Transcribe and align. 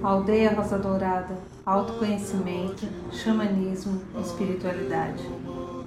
Aldeia 0.00 0.54
Rosa 0.54 0.78
Dourada, 0.78 1.36
autoconhecimento, 1.66 2.86
xamanismo, 3.10 4.00
espiritualidade. 4.20 5.24
Boa 5.44 5.84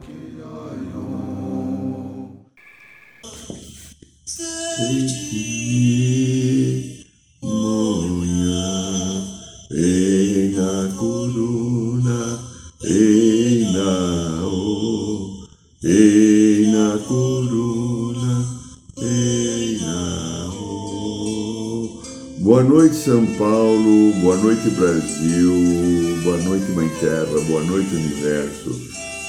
noite, 22.68 22.96
São 22.96 23.26
Paulo. 23.38 24.12
Boa 24.16 24.36
noite, 24.38 24.70
Brasil. 24.72 25.54
Boa 26.24 26.38
noite, 26.38 26.70
Mãe 26.72 26.90
Terra. 27.00 27.40
Boa 27.48 27.64
noite, 27.64 27.96
Universo. 27.96 28.82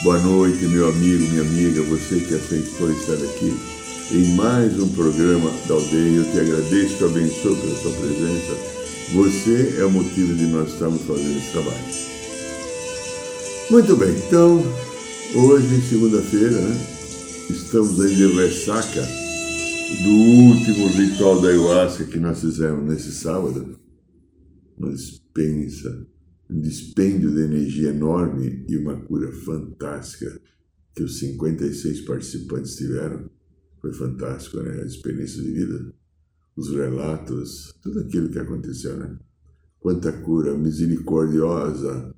Boa 0.02 0.18
noite, 0.18 0.64
meu 0.66 0.88
amigo, 0.88 1.22
minha 1.28 1.42
amiga, 1.42 1.82
você 1.82 2.16
que 2.20 2.34
aceitou 2.34 2.90
estar 2.90 3.14
aqui 3.14 3.56
em 4.10 4.34
mais 4.34 4.78
um 4.80 4.88
programa 4.88 5.50
da 5.68 5.74
aldeia. 5.74 6.16
Eu 6.16 6.24
te 6.24 6.40
agradeço, 6.40 6.96
te 6.96 7.04
abençoo 7.04 7.56
pela 7.56 7.76
sua 7.80 7.92
presença. 7.92 8.56
Você 9.14 9.76
é 9.78 9.84
o 9.84 9.90
motivo 9.90 10.34
de 10.34 10.46
nós 10.46 10.72
estarmos 10.72 11.02
fazendo 11.02 11.38
esse 11.38 11.52
trabalho. 11.52 11.78
Muito 13.70 13.96
bem, 13.96 14.10
então, 14.10 14.64
hoje, 15.34 15.82
segunda-feira, 15.88 16.60
né, 16.60 16.76
estamos 17.50 18.00
aí 18.00 18.14
de 18.14 18.26
ressaca 18.26 19.27
do 19.96 20.10
último 20.10 20.86
ritual 20.88 21.40
da 21.40 21.48
ayahuasca 21.48 22.04
que 22.04 22.18
nós 22.20 22.42
fizemos 22.42 22.84
nesse 22.84 23.10
sábado. 23.10 23.80
Uma 24.76 24.92
dispensa, 24.92 26.06
um 26.50 26.60
dispêndio 26.60 27.34
de 27.34 27.40
energia 27.40 27.88
enorme 27.88 28.66
e 28.68 28.76
uma 28.76 29.00
cura 29.00 29.32
fantástica 29.32 30.38
que 30.94 31.02
os 31.02 31.18
56 31.18 32.02
participantes 32.02 32.76
tiveram. 32.76 33.30
Foi 33.80 33.92
fantástico, 33.94 34.60
né? 34.60 34.82
A 34.82 34.84
experiência 34.84 35.42
de 35.42 35.52
vida, 35.52 35.94
os 36.54 36.70
relatos, 36.70 37.74
tudo 37.80 38.00
aquilo 38.00 38.28
que 38.28 38.38
aconteceu, 38.38 38.94
né? 38.94 39.18
Quanta 39.80 40.12
cura 40.12 40.56
misericordiosa, 40.56 42.14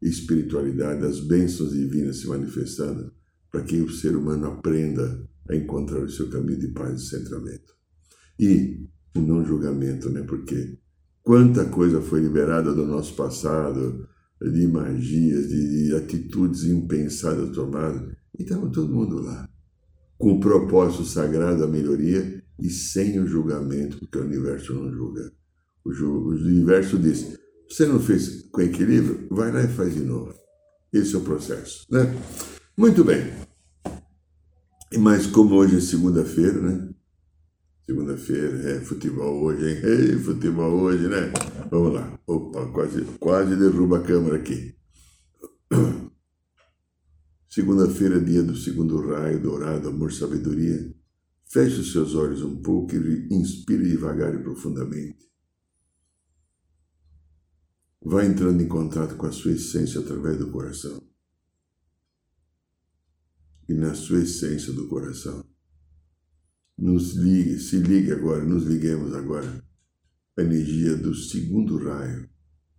espiritualidade, 0.00 1.06
as 1.06 1.20
bênçãos 1.20 1.70
divinas 1.70 2.16
se 2.16 2.26
manifestando 2.26 3.12
para 3.48 3.62
que 3.62 3.80
o 3.80 3.92
ser 3.92 4.16
humano 4.16 4.46
aprenda 4.46 5.30
a 5.48 5.54
encontrar 5.54 6.00
o 6.00 6.10
seu 6.10 6.28
caminho 6.28 6.58
de 6.58 6.68
paz 6.68 7.02
e 7.02 7.08
centramento. 7.08 7.74
E 8.38 8.86
o 9.14 9.20
não 9.20 9.44
julgamento, 9.44 10.10
né? 10.10 10.22
Porque 10.22 10.78
quanta 11.22 11.64
coisa 11.66 12.00
foi 12.00 12.20
liberada 12.20 12.72
do 12.72 12.86
nosso 12.86 13.14
passado, 13.14 14.08
de 14.40 14.66
magias, 14.66 15.48
de, 15.48 15.86
de 15.86 15.94
atitudes 15.94 16.64
impensadas 16.64 17.54
tomadas, 17.54 18.02
e 18.38 18.42
estava 18.42 18.68
todo 18.70 18.92
mundo 18.92 19.20
lá, 19.20 19.48
com 20.18 20.32
o 20.32 20.40
propósito 20.40 21.04
sagrado 21.04 21.60
da 21.60 21.66
melhoria 21.66 22.42
e 22.58 22.70
sem 22.70 23.20
o 23.20 23.26
julgamento, 23.26 23.98
porque 23.98 24.18
o 24.18 24.24
universo 24.24 24.74
não 24.74 24.92
julga. 24.92 25.32
O, 25.84 25.92
ju, 25.92 26.08
o 26.08 26.28
universo 26.30 26.98
diz: 26.98 27.38
você 27.68 27.86
não 27.86 28.00
fez 28.00 28.42
com 28.50 28.60
equilíbrio? 28.60 29.26
Vai 29.30 29.52
lá 29.52 29.62
e 29.62 29.68
faz 29.68 29.94
de 29.94 30.00
novo. 30.00 30.34
Esse 30.92 31.14
é 31.14 31.18
o 31.18 31.22
processo, 31.22 31.86
né? 31.90 32.14
Muito 32.76 33.04
bem. 33.04 33.51
Mas 34.98 35.26
como 35.26 35.54
hoje 35.54 35.76
é 35.76 35.80
segunda-feira, 35.80 36.60
né? 36.60 36.88
Segunda-feira, 37.86 38.70
é 38.72 38.80
futebol 38.80 39.42
hoje, 39.42 39.68
hein? 39.68 39.80
Ei, 39.84 40.18
futebol 40.18 40.72
hoje, 40.82 41.08
né? 41.08 41.32
Vamos 41.70 41.94
lá. 41.94 42.18
Opa, 42.26 42.66
quase, 42.72 43.02
quase 43.18 43.56
derruba 43.56 43.98
a 43.98 44.02
câmera 44.02 44.36
aqui. 44.36 44.74
Segunda-feira, 47.48 48.20
dia 48.20 48.42
do 48.42 48.56
segundo 48.56 49.00
raio 49.08 49.40
dourado, 49.40 49.88
amor, 49.88 50.12
sabedoria. 50.12 50.94
Feche 51.46 51.80
os 51.80 51.92
seus 51.92 52.14
olhos 52.14 52.42
um 52.42 52.62
pouco 52.62 52.94
e 52.94 53.28
inspire 53.30 53.88
devagar 53.88 54.34
e 54.34 54.42
profundamente. 54.42 55.30
Vá 58.04 58.24
entrando 58.24 58.62
em 58.62 58.68
contato 58.68 59.16
com 59.16 59.26
a 59.26 59.32
sua 59.32 59.52
essência 59.52 60.00
através 60.00 60.38
do 60.38 60.50
coração 60.50 61.11
e 63.68 63.74
na 63.74 63.94
sua 63.94 64.20
essência 64.20 64.72
do 64.72 64.88
coração. 64.88 65.44
Nos 66.78 67.14
ligue, 67.14 67.58
se 67.58 67.76
ligue 67.76 68.12
agora, 68.12 68.44
nos 68.44 68.64
liguemos 68.64 69.14
agora 69.14 69.62
a 70.36 70.42
energia 70.42 70.96
do 70.96 71.14
segundo 71.14 71.76
raio 71.76 72.28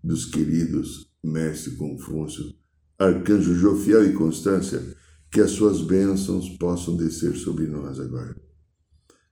dos 0.03 0.25
queridos 0.25 1.07
Mestre 1.23 1.75
Confúcio, 1.75 2.53
Arcanjo 2.99 3.55
Jofiel 3.55 4.05
e 4.09 4.13
Constância, 4.13 4.81
que 5.31 5.39
as 5.39 5.51
suas 5.51 5.81
bênçãos 5.81 6.49
possam 6.57 6.97
descer 6.97 7.35
sobre 7.35 7.67
nós 7.67 7.99
agora. 7.99 8.35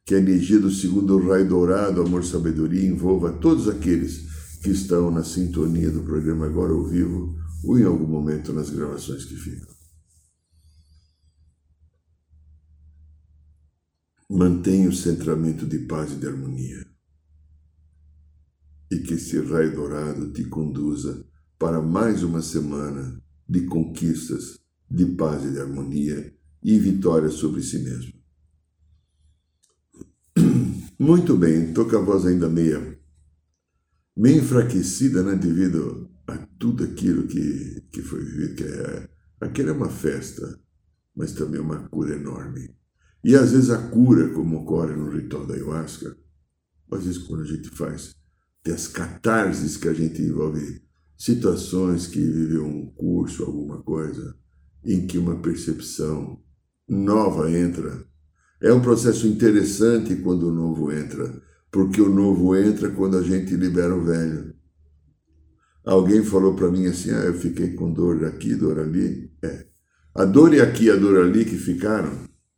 Que 0.05 0.15
a 0.15 0.19
energia 0.19 0.59
do 0.59 0.71
segundo 0.71 1.17
raio 1.27 1.47
dourado, 1.47 2.01
amor, 2.01 2.23
sabedoria, 2.23 2.87
envolva 2.87 3.33
todos 3.33 3.67
aqueles 3.67 4.29
que 4.63 4.69
estão 4.69 5.11
na 5.11 5.23
sintonia 5.23 5.91
do 5.91 6.03
programa 6.03 6.45
agora 6.45 6.71
ao 6.71 6.85
vivo 6.87 7.35
ou 7.63 7.77
em 7.77 7.83
algum 7.83 8.07
momento 8.07 8.53
nas 8.53 8.69
gravações 8.69 9.25
que 9.25 9.35
ficam. 9.35 9.80
Mantenha 14.33 14.87
o 14.87 14.93
centramento 14.93 15.65
de 15.65 15.77
paz 15.79 16.13
e 16.13 16.15
de 16.15 16.25
harmonia. 16.25 16.87
E 18.89 18.99
que 18.99 19.15
esse 19.15 19.37
raio 19.41 19.75
dourado 19.75 20.31
te 20.31 20.45
conduza 20.45 21.25
para 21.59 21.81
mais 21.81 22.23
uma 22.23 22.41
semana 22.41 23.21
de 23.45 23.65
conquistas, 23.65 24.57
de 24.89 25.05
paz 25.05 25.43
e 25.43 25.51
de 25.51 25.59
harmonia 25.59 26.33
e 26.63 26.79
vitória 26.79 27.27
sobre 27.27 27.61
si 27.61 27.79
mesmo. 27.79 28.13
Muito 30.97 31.35
bem, 31.35 31.73
com 31.73 31.81
a 31.81 31.99
voz 31.99 32.25
ainda 32.25 32.47
meia, 32.47 32.97
meio 34.15 34.37
enfraquecida, 34.37 35.23
né, 35.23 35.35
devido 35.35 36.09
a 36.25 36.37
tudo 36.57 36.85
aquilo 36.85 37.27
que, 37.27 37.81
que 37.91 38.01
foi 38.01 38.23
vivido, 38.23 38.55
que 38.55 38.63
é, 38.63 39.09
aquela 39.41 39.71
é 39.71 39.73
uma 39.73 39.89
festa, 39.89 40.57
mas 41.13 41.33
também 41.33 41.59
uma 41.59 41.89
cura 41.89 42.15
enorme. 42.15 42.79
E 43.23 43.35
às 43.35 43.51
vezes 43.51 43.69
a 43.69 43.77
cura, 43.77 44.29
como 44.29 44.61
ocorre 44.61 44.95
no 44.95 45.09
ritual 45.09 45.45
da 45.45 45.53
ayahuasca, 45.53 46.15
às 46.91 47.05
vezes 47.05 47.19
quando 47.19 47.43
a 47.43 47.45
gente 47.45 47.69
faz, 47.69 48.15
tem 48.63 48.73
as 48.73 48.87
catarses 48.87 49.77
que 49.77 49.87
a 49.87 49.93
gente 49.93 50.21
envolve 50.21 50.81
situações 51.17 52.07
que 52.07 52.19
viveu 52.19 52.65
um 52.65 52.87
curso, 52.87 53.43
alguma 53.43 53.81
coisa, 53.81 54.35
em 54.83 55.05
que 55.05 55.17
uma 55.17 55.35
percepção 55.35 56.39
nova 56.89 57.49
entra. 57.51 58.03
É 58.59 58.73
um 58.73 58.81
processo 58.81 59.27
interessante 59.27 60.15
quando 60.15 60.47
o 60.47 60.53
novo 60.53 60.91
entra, 60.91 61.41
porque 61.71 62.01
o 62.01 62.09
novo 62.09 62.55
entra 62.55 62.89
quando 62.89 63.17
a 63.17 63.23
gente 63.23 63.55
libera 63.55 63.95
o 63.95 64.03
velho. 64.03 64.53
Alguém 65.85 66.23
falou 66.23 66.55
para 66.55 66.71
mim 66.71 66.85
assim: 66.87 67.11
ah, 67.11 67.25
eu 67.25 67.33
fiquei 67.33 67.73
com 67.73 67.91
dor 67.91 68.25
aqui, 68.25 68.55
dor 68.55 68.79
ali. 68.79 69.31
É. 69.43 69.65
A 70.13 70.25
dor 70.25 70.53
e 70.53 70.61
aqui, 70.61 70.89
a 70.89 70.95
dor 70.95 71.23
ali 71.23 71.45
que 71.45 71.55
ficaram, 71.55 72.11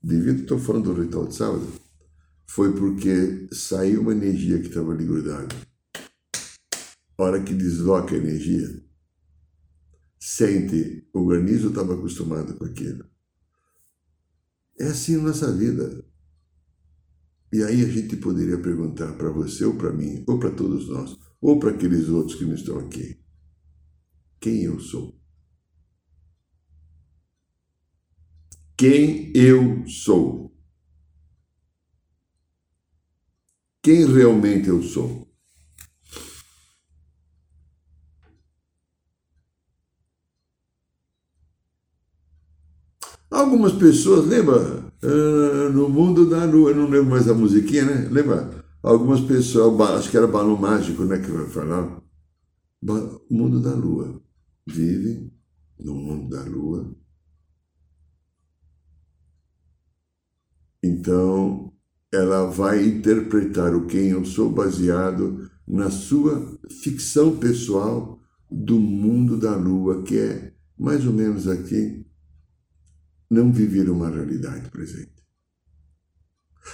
devido, 0.03 0.41
estou 0.41 0.59
falando 0.59 0.94
do 0.94 1.02
ritual 1.02 1.28
de 1.28 1.36
sábado, 1.36 1.68
foi 2.46 2.75
porque 2.75 3.47
saiu 3.52 4.02
uma 4.02 4.12
energia 4.12 4.59
que 4.59 4.68
estava 4.68 4.91
ali 4.91 5.06
grudada. 5.06 5.56
hora 7.18 7.41
que 7.41 7.53
desloca 7.53 8.14
a 8.14 8.18
energia, 8.18 8.84
sente, 10.19 11.08
o 11.14 11.22
organismo 11.22 11.69
estava 11.69 11.94
acostumado 11.94 12.56
com 12.56 12.66
aquilo. 12.66 13.06
É 14.80 14.86
assim 14.86 15.18
nossa 15.18 15.52
vida. 15.52 16.06
E 17.52 17.64
aí 17.64 17.85
a 17.85 17.88
gente 17.88 18.17
poderia 18.17 18.58
perguntar 18.58 19.14
para 19.14 19.29
você, 19.29 19.64
ou 19.64 19.76
para 19.76 19.94
mim, 19.94 20.23
ou 20.28 20.40
para 20.40 20.52
todos 20.52 20.90
nós, 20.90 21.17
ou 21.40 21.59
para 21.59 21.70
aqueles 21.70 22.09
outros 22.09 22.38
que 22.38 22.46
não 22.46 22.56
estão 22.56 22.79
aqui: 22.79 23.20
quem 24.41 24.64
eu 24.64 24.79
sou? 24.79 25.22
Quem 28.84 29.32
eu 29.34 29.88
sou. 29.88 30.53
Quem 33.82 34.06
realmente 34.06 34.68
eu 34.68 34.84
sou. 34.84 35.26
Algumas 43.32 43.72
pessoas, 43.72 44.28
lembra? 44.28 44.59
Uh, 45.02 45.72
no 45.72 45.88
mundo 45.88 46.30
da 46.30 46.44
lua, 46.44 46.72
eu 46.72 46.76
não 46.76 46.90
lembro 46.90 47.12
mais 47.12 47.30
a 47.30 47.34
musiquinha, 47.34 47.85
né? 47.85 48.09
Lembra? 48.12 48.66
Algumas 48.84 49.22
pessoas, 49.22 49.80
acho 49.91 50.12
que 50.12 50.18
era 50.18 50.28
balão 50.28 50.58
mágico, 50.58 51.06
né? 51.06 51.20
Que 51.20 51.32
vai 51.32 51.47
falar. 51.47 52.03
O 52.82 53.34
mundo 53.34 53.62
da 53.62 53.74
lua. 53.74 54.22
Vive 54.68 55.32
no 55.80 55.96
mundo 55.96 56.28
da 56.28 56.44
lua 56.44 56.94
Então, 60.84 61.74
ela 62.12 62.46
vai 62.46 62.85
interpretar 62.85 63.74
o 63.74 63.88
quem 63.88 64.09
eu 64.09 64.26
sou 64.26 64.52
baseado 64.52 65.50
na 65.66 65.90
sua 65.90 66.59
ficção 66.70 67.38
pessoal 67.38 68.20
do 68.52 68.78
mundo 68.78 69.38
da 69.38 69.56
lua, 69.56 70.03
que 70.03 70.18
é 70.20 70.53
mais 70.78 71.08
ou 71.08 71.14
menos 71.14 71.47
aqui 71.47 72.06
não 73.30 73.52
viver 73.52 73.90
uma 73.90 74.09
realidade 74.09 74.70
presente. 74.70 75.12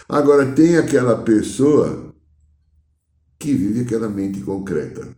Agora, 0.07 0.53
tem 0.53 0.77
aquela 0.77 1.23
pessoa 1.23 2.13
que 3.37 3.53
vive 3.53 3.81
aquela 3.81 4.09
mente 4.09 4.41
concreta. 4.41 5.15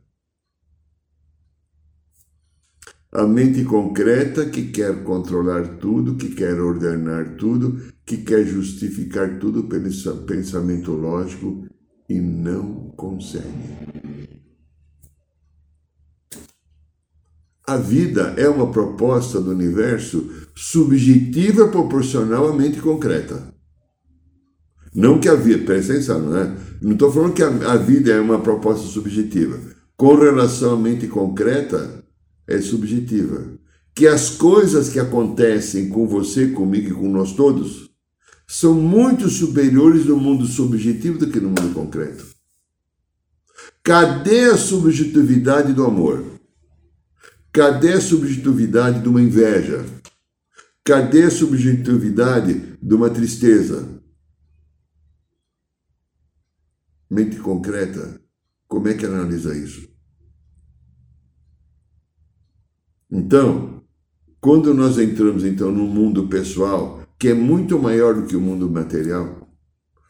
A 3.13 3.28
mente 3.28 3.66
concreta 3.66 4.46
que 4.46 4.72
quer 4.72 5.04
controlar 5.04 5.78
tudo, 5.80 6.16
que 6.16 6.30
quer 6.30 6.62
ordenar 6.62 7.36
tudo, 7.36 7.78
que 8.06 8.18
quer 8.19 8.46
justificar 8.46 9.38
tudo 9.38 9.66
pelo 9.66 9.90
pensamento 10.25 10.94
lógico 10.94 11.68
e 12.08 12.22
não 12.22 12.90
consegue. 12.96 13.52
A 17.68 17.75
vida 17.75 18.34
é 18.38 18.48
uma 18.48 18.72
proposta 18.72 19.42
do 19.42 19.52
universo 19.52 20.30
subjetiva 20.56 21.68
proporcional 21.68 22.48
à 22.48 22.56
mente 22.56 22.80
concreta. 22.80 23.54
Não 24.96 25.19
que 25.19 25.28
a 25.28 25.36
vida, 25.36 25.66
presta 25.66 25.94
atenção, 25.94 26.22
não 26.22 26.38
é? 26.38 26.56
Não 26.81 26.94
estou 26.94 27.12
falando 27.12 27.34
que 27.34 27.44
a, 27.44 27.48
a 27.72 27.75
vida 27.75 28.12
é 28.12 28.19
uma 28.19 28.40
proposta 28.40 28.88
subjetiva. 28.88 29.60
Com 29.98 30.16
relação 30.16 30.74
à 30.74 30.78
mente 30.78 31.07
concreta, 31.07 32.00
é 32.51 32.62
subjetiva. 32.62 33.59
Que 33.94 34.07
as 34.07 34.30
coisas 34.30 34.89
que 34.89 35.00
acontecem 35.00 35.89
com 35.89 36.07
você, 36.07 36.48
comigo 36.48 36.89
e 36.89 36.94
com 36.94 37.09
nós 37.09 37.33
todos 37.33 37.89
são 38.48 38.74
muito 38.74 39.30
superiores 39.30 40.06
no 40.06 40.18
mundo 40.18 40.45
subjetivo 40.45 41.18
do 41.18 41.30
que 41.30 41.39
no 41.39 41.50
mundo 41.50 41.74
concreto. 41.74 42.25
Cadê 43.83 44.45
a 44.45 44.57
subjetividade 44.57 45.74
do 45.74 45.86
amor? 45.86 46.24
Cadê 47.51 47.94
a 47.94 48.01
subjetividade 48.01 49.01
de 49.01 49.09
uma 49.09 49.21
inveja? 49.21 49.86
Cadê 50.83 51.24
a 51.24 51.31
subjetividade 51.31 52.77
de 52.81 52.94
uma 52.94 53.09
tristeza? 53.09 54.01
mente 57.12 57.36
concreta, 57.39 58.21
como 58.69 58.88
é 58.88 58.94
que 58.94 59.06
analisa 59.06 59.54
isso? 59.54 59.91
Então, 63.12 63.81
quando 64.40 64.74
nós 64.74 64.98
entramos 64.98 65.44
então 65.44 65.72
no 65.72 65.84
mundo 65.84 66.28
pessoal, 66.28 67.02
que 67.19 67.28
é 67.28 67.34
muito 67.34 67.78
maior 67.78 68.16
do 68.16 68.24
que 68.24 68.36
o 68.36 68.42
mundo 68.42 68.69
material, 68.69 69.48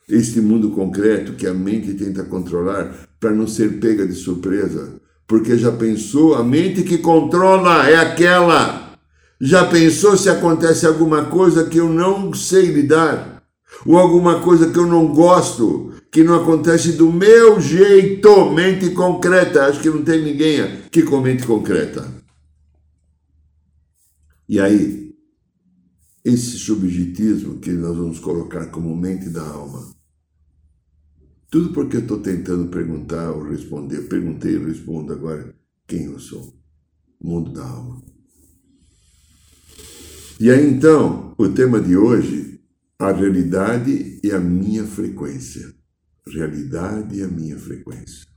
este 0.07 0.39
mundo 0.39 0.71
concreto 0.71 1.33
que 1.33 1.48
a 1.48 1.53
mente 1.53 1.94
tenta 1.94 2.24
controlar 2.24 3.09
para 3.19 3.31
não 3.31 3.48
ser 3.48 3.80
pega 3.80 4.06
de 4.06 4.13
surpresa, 4.13 5.01
porque 5.27 5.57
já 5.57 5.71
pensou, 5.71 6.36
a 6.36 6.44
mente 6.44 6.83
que 6.83 6.98
controla 6.98 7.89
é 7.89 7.95
aquela. 7.95 8.98
Já 9.39 9.65
pensou 9.65 10.15
se 10.15 10.30
acontece 10.30 10.86
alguma 10.86 11.25
coisa 11.25 11.65
que 11.65 11.80
eu 11.80 11.89
não 11.89 12.33
sei 12.33 12.68
lidar, 12.68 13.42
ou 13.86 13.97
alguma 13.97 14.42
coisa 14.42 14.69
que 14.69 14.77
eu 14.77 14.86
não 14.86 15.07
gosto, 15.07 15.94
que 16.12 16.24
não 16.24 16.36
acontece 16.36 16.92
do 16.92 17.12
meu 17.12 17.59
jeito, 17.59 18.51
mente 18.51 18.92
concreta. 18.92 19.65
Acho 19.65 19.80
que 19.80 19.89
não 19.89 20.04
tem 20.04 20.21
ninguém 20.21 20.81
que 20.92 21.01
com 21.04 21.21
mente 21.21 21.47
concreta. 21.47 22.20
E 24.51 24.59
aí, 24.59 25.15
esse 26.25 26.57
subjetismo 26.57 27.59
que 27.59 27.71
nós 27.71 27.95
vamos 27.95 28.19
colocar 28.19 28.65
como 28.65 28.94
mente 28.98 29.30
da 29.30 29.42
alma, 29.42 29.95
tudo 31.50 31.71
porque 31.71 31.95
eu 31.95 32.01
estou 32.01 32.19
tentando 32.19 32.68
perguntar 32.68 33.31
ou 33.31 33.48
responder, 33.50 34.09
perguntei 34.09 34.56
e 34.56 34.65
respondo 34.65 35.13
agora 35.13 35.56
quem 35.88 36.03
eu 36.03 36.19
sou, 36.19 36.53
mundo 37.24 37.53
da 37.53 37.63
alma. 37.63 38.03
E 40.38 40.51
aí 40.51 40.69
então, 40.69 41.33
o 41.38 41.47
tema 41.47 41.80
de 41.80 41.95
hoje, 41.95 42.62
a 43.00 43.09
realidade 43.13 44.19
e 44.21 44.31
a 44.33 44.39
minha 44.42 44.83
frequência 44.86 45.74
realidade 46.27 47.19
e 47.19 47.24
a 47.24 47.27
minha 47.27 47.57
frequência. 47.57 48.27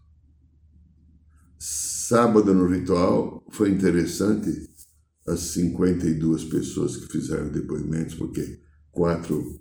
Sábado 1.59 2.55
no 2.55 2.67
ritual 2.69 3.45
foi 3.51 3.71
interessante 3.71 4.71
as 5.27 5.41
52 5.41 6.45
pessoas 6.45 6.97
que 6.97 7.11
fizeram 7.11 7.49
depoimentos, 7.49 8.15
porque 8.15 8.61
quatro 8.93 9.61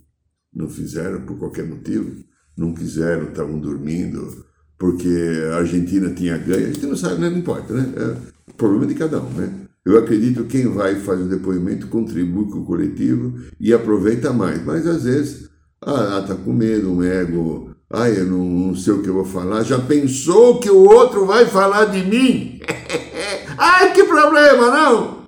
não 0.54 0.70
fizeram 0.70 1.22
por 1.22 1.38
qualquer 1.38 1.66
motivo, 1.66 2.24
não 2.56 2.74
quiseram, 2.74 3.30
estavam 3.30 3.60
dormindo, 3.60 4.46
porque 4.78 5.10
a 5.52 5.58
Argentina 5.58 6.14
tinha 6.14 6.38
ganho, 6.38 6.68
a 6.68 6.72
gente 6.72 6.86
não 6.86 6.96
sabe, 6.96 7.22
né? 7.22 7.30
não 7.30 7.38
importa, 7.38 7.74
né? 7.74 7.94
É 7.96 8.54
problema 8.54 8.86
de 8.86 8.96
cada 8.96 9.22
um, 9.22 9.30
né? 9.32 9.68
Eu 9.86 9.98
acredito 9.98 10.44
que 10.44 10.60
quem 10.62 10.68
vai 10.68 10.96
fazer 10.96 11.24
o 11.24 11.30
depoimento 11.30 11.88
contribui 11.88 12.50
com 12.50 12.60
o 12.60 12.66
coletivo 12.66 13.34
e 13.60 13.74
aproveita 13.74 14.32
mais, 14.32 14.64
mas 14.64 14.86
às 14.88 15.04
vezes, 15.04 15.50
ah, 15.82 16.24
tá 16.26 16.36
com 16.36 16.54
medo, 16.54 16.92
um 16.92 17.04
ego 17.04 17.74
Ai, 17.96 18.20
eu 18.20 18.26
não, 18.26 18.40
não 18.40 18.76
sei 18.76 18.92
o 18.92 19.04
que 19.04 19.08
eu 19.08 19.14
vou 19.14 19.24
falar. 19.24 19.62
Já 19.62 19.78
pensou 19.78 20.60
que 20.60 20.68
o 20.68 20.84
outro 20.84 21.28
vai 21.28 21.46
falar 21.46 21.86
de 21.86 22.04
mim? 22.04 22.60
Ai, 23.56 23.94
que 23.94 24.04
problema, 24.06 24.72
não! 24.72 25.23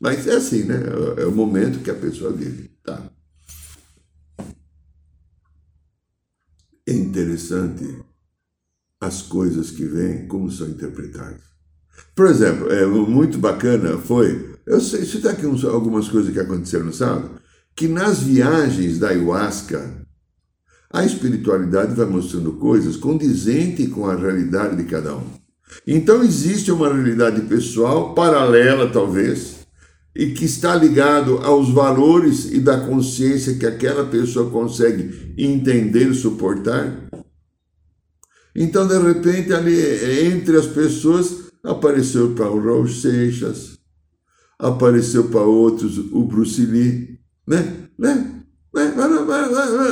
Mas 0.00 0.26
é 0.26 0.36
assim, 0.36 0.64
né? 0.64 0.76
É 1.16 1.26
o 1.26 1.32
momento 1.32 1.82
que 1.82 1.90
a 1.90 1.94
pessoa 1.94 2.32
vive, 2.32 2.70
tá? 2.84 3.10
É 6.86 6.92
interessante 6.92 8.04
as 9.00 9.22
coisas 9.22 9.70
que 9.70 9.84
vêm, 9.84 10.26
como 10.26 10.50
são 10.50 10.68
interpretadas. 10.68 11.40
Por 12.14 12.26
exemplo, 12.26 12.70
é 12.70 12.86
muito 12.86 13.38
bacana 13.38 13.98
foi, 13.98 14.54
eu 14.66 14.80
sei, 14.80 15.04
citar 15.04 15.32
aqui 15.32 15.46
algumas 15.66 16.08
coisas 16.08 16.32
que 16.32 16.40
aconteceram 16.40 16.86
no 16.86 16.92
sábado, 16.92 17.40
que 17.74 17.88
nas 17.88 18.20
viagens 18.22 18.98
da 18.98 19.08
ayahuasca, 19.08 20.06
a 20.90 21.04
espiritualidade 21.04 21.94
vai 21.94 22.06
mostrando 22.06 22.54
coisas 22.54 22.96
condizentes 22.96 23.88
com 23.88 24.06
a 24.06 24.14
realidade 24.14 24.76
de 24.76 24.84
cada 24.84 25.16
um. 25.16 25.26
Então 25.86 26.22
existe 26.22 26.70
uma 26.70 26.92
realidade 26.92 27.42
pessoal 27.42 28.14
paralela, 28.14 28.90
talvez, 28.90 29.55
e 30.16 30.30
que 30.30 30.46
está 30.46 30.74
ligado 30.74 31.38
aos 31.38 31.68
valores 31.68 32.50
e 32.50 32.58
da 32.58 32.80
consciência 32.80 33.54
que 33.54 33.66
aquela 33.66 34.06
pessoa 34.06 34.50
consegue 34.50 35.34
entender 35.36 36.14
suportar. 36.14 37.06
Então, 38.54 38.88
de 38.88 38.98
repente, 38.98 39.52
ali 39.52 39.76
entre 40.26 40.56
as 40.56 40.66
pessoas 40.66 41.50
apareceu 41.62 42.34
para 42.34 42.50
o 42.50 42.58
Raul 42.58 42.88
Seixas, 42.88 43.76
apareceu 44.58 45.24
para 45.24 45.42
outros 45.42 45.98
o 45.98 46.24
Bruce 46.24 46.64
Lee, 46.64 47.18
né? 47.46 47.88
né? 47.98 48.42
né? 48.74 48.94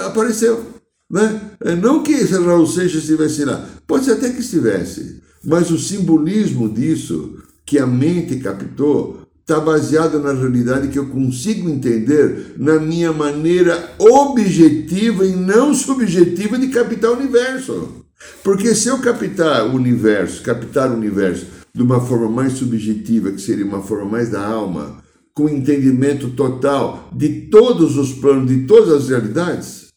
Apareceu. 0.06 0.64
Né? 1.10 1.50
É, 1.60 1.76
não 1.76 2.02
que 2.02 2.14
Raul 2.24 2.66
Seixas 2.66 3.02
estivesse 3.02 3.44
lá, 3.44 3.68
pode 3.86 4.06
ser 4.06 4.12
até 4.12 4.30
que 4.30 4.40
estivesse, 4.40 5.20
mas 5.44 5.70
o 5.70 5.78
simbolismo 5.78 6.66
disso, 6.72 7.36
que 7.66 7.78
a 7.78 7.86
mente 7.86 8.38
captou, 8.38 9.24
está 9.44 9.60
baseado 9.60 10.18
na 10.20 10.32
realidade 10.32 10.88
que 10.88 10.98
eu 10.98 11.06
consigo 11.10 11.68
entender 11.68 12.54
na 12.56 12.80
minha 12.80 13.12
maneira 13.12 13.94
objetiva 13.98 15.26
e 15.26 15.36
não 15.36 15.74
subjetiva 15.74 16.58
de 16.58 16.68
captar 16.68 17.10
o 17.10 17.18
universo. 17.18 18.06
Porque 18.42 18.74
se 18.74 18.88
eu 18.88 18.98
captar 19.02 19.66
o 19.66 19.74
universo, 19.74 20.42
captar 20.42 20.90
o 20.90 20.94
universo 20.94 21.46
de 21.74 21.82
uma 21.82 22.00
forma 22.00 22.30
mais 22.30 22.54
subjetiva, 22.54 23.32
que 23.32 23.40
seria 23.40 23.66
uma 23.66 23.82
forma 23.82 24.12
mais 24.12 24.30
da 24.30 24.42
alma, 24.42 25.04
com 25.34 25.46
entendimento 25.46 26.30
total 26.30 27.10
de 27.12 27.48
todos 27.50 27.98
os 27.98 28.14
planos, 28.14 28.48
de 28.48 28.66
todas 28.66 28.94
as 28.94 29.08
realidades, 29.10 29.88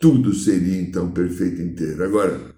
tudo 0.00 0.34
seria 0.34 0.80
então 0.80 1.12
perfeito 1.12 1.62
inteiro. 1.62 2.02
Agora, 2.02 2.54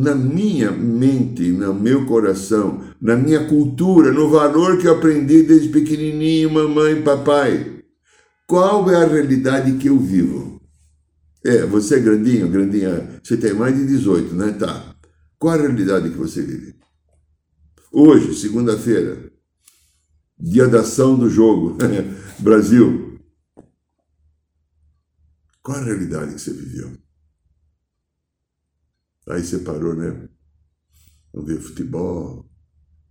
na 0.00 0.14
minha 0.14 0.70
mente, 0.70 1.50
no 1.50 1.74
meu 1.74 2.06
coração, 2.06 2.82
na 3.00 3.16
minha 3.16 3.46
cultura, 3.46 4.10
no 4.10 4.30
valor 4.30 4.78
que 4.78 4.88
eu 4.88 4.94
aprendi 4.94 5.42
desde 5.42 5.68
pequenininho, 5.68 6.50
mamãe, 6.50 7.02
papai, 7.02 7.82
qual 8.46 8.90
é 8.90 8.96
a 8.96 9.06
realidade 9.06 9.76
que 9.76 9.88
eu 9.88 9.98
vivo? 9.98 10.58
É, 11.44 11.66
você 11.66 11.96
é 11.96 12.00
grandinho, 12.00 12.48
grandinha, 12.48 13.20
você 13.22 13.36
tem 13.36 13.52
mais 13.52 13.76
de 13.76 13.86
18, 13.86 14.34
né? 14.34 14.52
Tá. 14.52 14.94
Qual 15.38 15.54
a 15.54 15.60
realidade 15.60 16.10
que 16.10 16.16
você 16.16 16.42
vive? 16.42 16.74
Hoje, 17.92 18.34
segunda-feira, 18.34 19.30
dia 20.38 20.66
da 20.66 20.80
ação 20.80 21.18
do 21.18 21.28
jogo, 21.28 21.76
Brasil, 22.40 23.20
qual 25.62 25.78
a 25.78 25.84
realidade 25.84 26.34
que 26.34 26.40
você 26.40 26.52
viveu? 26.52 26.96
Aí 29.30 29.42
você 29.42 29.58
parou, 29.60 29.94
né? 29.94 30.28
Não 31.32 31.44
ver 31.44 31.60
futebol, 31.60 32.50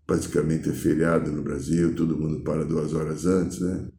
praticamente 0.06 0.70
é 0.70 0.74
feriado 0.74 1.32
no 1.32 1.42
Brasil, 1.42 1.96
todo 1.96 2.18
mundo 2.18 2.44
para 2.44 2.66
duas 2.66 2.94
horas 2.94 3.26
antes, 3.26 3.60
né? 3.60 3.90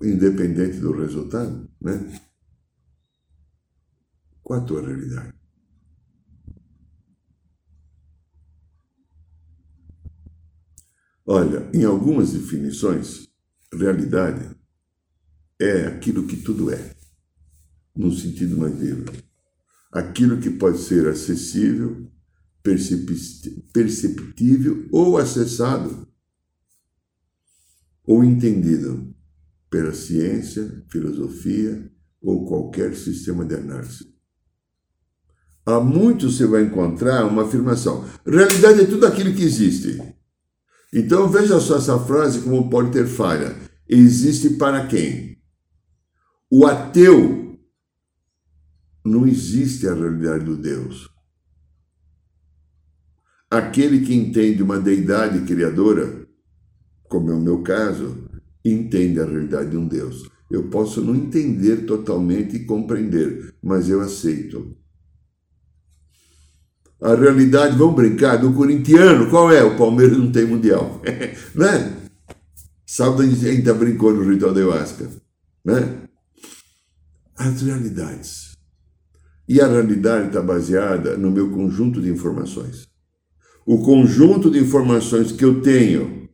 independente 0.00 0.78
do 0.78 0.92
resultado, 0.92 1.68
né? 1.80 2.20
Qual 4.42 4.60
a 4.60 4.64
tua 4.64 4.80
realidade? 4.80 5.34
Olha, 11.26 11.70
em 11.72 11.84
algumas 11.84 12.32
definições, 12.32 13.28
realidade 13.72 14.56
é 15.60 15.86
aquilo 15.86 16.26
que 16.26 16.36
tudo 16.36 16.70
é, 16.72 16.96
num 17.94 18.10
sentido 18.10 18.56
mais 18.56 18.74
livre. 18.80 19.31
Aquilo 19.92 20.40
que 20.40 20.50
pode 20.50 20.78
ser 20.78 21.06
acessível, 21.06 22.10
perceptível 23.72 24.88
ou 24.90 25.18
acessado 25.18 26.08
ou 28.04 28.24
entendido 28.24 29.14
pela 29.70 29.92
ciência, 29.92 30.84
filosofia 30.88 31.90
ou 32.20 32.46
qualquer 32.46 32.94
sistema 32.94 33.44
de 33.44 33.54
análise. 33.54 34.12
Há 35.64 35.78
muito 35.80 36.30
você 36.30 36.46
vai 36.46 36.62
encontrar 36.62 37.24
uma 37.24 37.44
afirmação. 37.44 38.04
Realidade 38.26 38.80
é 38.80 38.84
tudo 38.84 39.06
aquilo 39.06 39.34
que 39.34 39.42
existe. 39.42 40.00
Então 40.92 41.28
veja 41.28 41.60
só 41.60 41.76
essa 41.76 41.98
frase 42.00 42.40
como 42.42 42.68
pode 42.68 42.90
ter 42.90 43.06
falha. 43.06 43.56
Existe 43.88 44.50
para 44.50 44.86
quem? 44.86 45.38
O 46.50 46.66
ateu 46.66 47.51
não 49.04 49.26
existe 49.26 49.88
a 49.88 49.94
realidade 49.94 50.44
do 50.44 50.56
Deus. 50.56 51.10
Aquele 53.50 54.00
que 54.00 54.14
entende 54.14 54.62
uma 54.62 54.80
deidade 54.80 55.40
criadora, 55.42 56.26
como 57.04 57.30
é 57.30 57.34
o 57.34 57.40
meu 57.40 57.62
caso, 57.62 58.24
entende 58.64 59.20
a 59.20 59.26
realidade 59.26 59.70
de 59.70 59.76
um 59.76 59.86
Deus. 59.86 60.28
Eu 60.50 60.68
posso 60.68 61.00
não 61.02 61.14
entender 61.14 61.84
totalmente 61.84 62.56
e 62.56 62.64
compreender, 62.64 63.54
mas 63.62 63.88
eu 63.88 64.00
aceito. 64.00 64.76
A 67.00 67.14
realidade, 67.14 67.76
vamos 67.76 67.96
brincar, 67.96 68.36
do 68.36 68.52
corintiano, 68.52 69.28
qual 69.28 69.50
é? 69.50 69.62
O 69.62 69.76
Palmeiras 69.76 70.16
não 70.16 70.30
tem 70.30 70.46
mundial, 70.46 71.02
né? 71.54 71.96
Sábado 72.86 73.22
a 73.22 73.26
gente 73.26 73.48
ainda 73.48 73.74
brincou 73.74 74.14
no 74.14 74.30
ritual 74.30 74.54
da 74.54 74.60
ayahuasca, 74.60 75.10
né? 75.64 76.02
As 77.36 77.60
realidades. 77.62 78.51
E 79.52 79.60
a 79.60 79.66
realidade 79.66 80.28
está 80.28 80.40
baseada 80.40 81.14
no 81.14 81.30
meu 81.30 81.50
conjunto 81.50 82.00
de 82.00 82.08
informações. 82.08 82.88
O 83.66 83.82
conjunto 83.84 84.50
de 84.50 84.58
informações 84.58 85.30
que 85.30 85.44
eu 85.44 85.60
tenho 85.60 86.26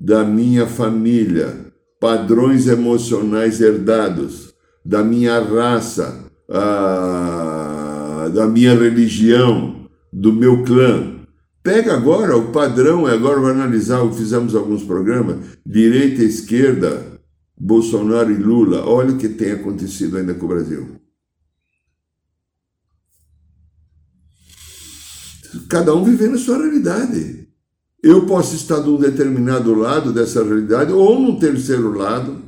da 0.00 0.24
minha 0.24 0.66
família, 0.66 1.54
padrões 2.00 2.66
emocionais 2.66 3.60
herdados, 3.60 4.54
da 4.82 5.04
minha 5.04 5.38
raça, 5.40 6.24
ah, 6.48 8.30
da 8.32 8.46
minha 8.46 8.74
religião, 8.74 9.86
do 10.10 10.32
meu 10.32 10.64
clã. 10.64 11.18
Pega 11.62 11.92
agora 11.92 12.34
o 12.34 12.50
padrão, 12.50 13.04
agora 13.04 13.40
vai 13.40 13.50
analisar, 13.50 14.10
fizemos 14.10 14.54
alguns 14.54 14.82
programas, 14.82 15.36
direita 15.66 16.22
esquerda, 16.22 17.20
Bolsonaro 17.60 18.30
e 18.32 18.36
Lula. 18.36 18.88
Olha 18.88 19.12
o 19.12 19.18
que 19.18 19.28
tem 19.28 19.52
acontecido 19.52 20.16
ainda 20.16 20.32
com 20.32 20.46
o 20.46 20.48
Brasil. 20.48 21.03
Cada 25.68 25.94
um 25.94 26.04
vivendo 26.04 26.34
a 26.34 26.38
sua 26.38 26.58
realidade. 26.58 27.48
Eu 28.02 28.26
posso 28.26 28.54
estar 28.54 28.80
de 28.80 28.90
um 28.90 28.98
determinado 28.98 29.74
lado 29.74 30.12
dessa 30.12 30.44
realidade 30.44 30.92
ou 30.92 31.18
num 31.18 31.38
terceiro 31.38 31.96
lado, 31.96 32.42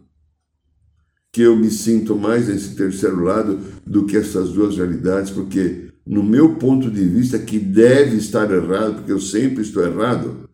que 1.33 1.43
eu 1.43 1.57
me 1.57 1.71
sinto 1.71 2.17
mais 2.17 2.49
nesse 2.49 2.75
terceiro 2.75 3.23
lado 3.23 3.59
do 3.87 4.05
que 4.05 4.17
essas 4.17 4.51
duas 4.51 4.77
realidades, 4.77 5.31
porque 5.31 5.93
no 6.07 6.23
meu 6.23 6.57
ponto 6.57 6.91
de 6.91 7.05
vista, 7.05 7.39
que 7.39 7.59
deve 7.59 8.17
estar 8.17 8.51
errado, 8.51 8.97
porque 8.97 9.13
eu 9.13 9.21
sempre 9.21 9.63
estou 9.63 9.83
errado, 9.83 10.49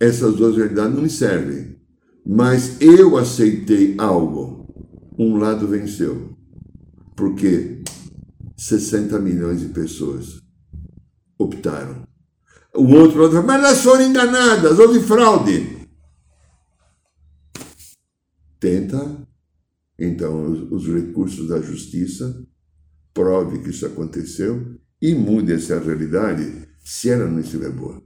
essas 0.00 0.34
duas 0.34 0.56
realidades 0.56 0.94
não 0.94 1.02
me 1.02 1.10
servem. 1.10 1.76
Mas 2.26 2.80
eu 2.80 3.16
aceitei 3.16 3.94
algo. 3.98 4.66
Um 5.18 5.36
lado 5.36 5.68
venceu. 5.68 6.36
Porque 7.14 7.82
60 8.56 9.18
milhões 9.20 9.60
de 9.60 9.68
pessoas 9.68 10.43
optaram. 11.38 12.06
O 12.74 12.86
outro 12.94 13.28
falou, 13.30 13.42
mas 13.44 13.56
elas 13.56 13.80
foram 13.82 14.02
enganadas, 14.02 14.78
houve 14.78 15.00
fraude. 15.00 15.88
Tenta, 18.58 19.26
então, 19.98 20.50
os, 20.50 20.72
os 20.72 20.94
recursos 20.94 21.48
da 21.48 21.60
justiça 21.60 22.44
prove 23.12 23.60
que 23.60 23.70
isso 23.70 23.86
aconteceu 23.86 24.78
e 25.00 25.14
mude 25.14 25.52
essa 25.52 25.78
realidade 25.78 26.68
se 26.84 27.10
ela 27.10 27.26
não 27.26 27.40
estiver 27.40 27.70
boa. 27.70 28.02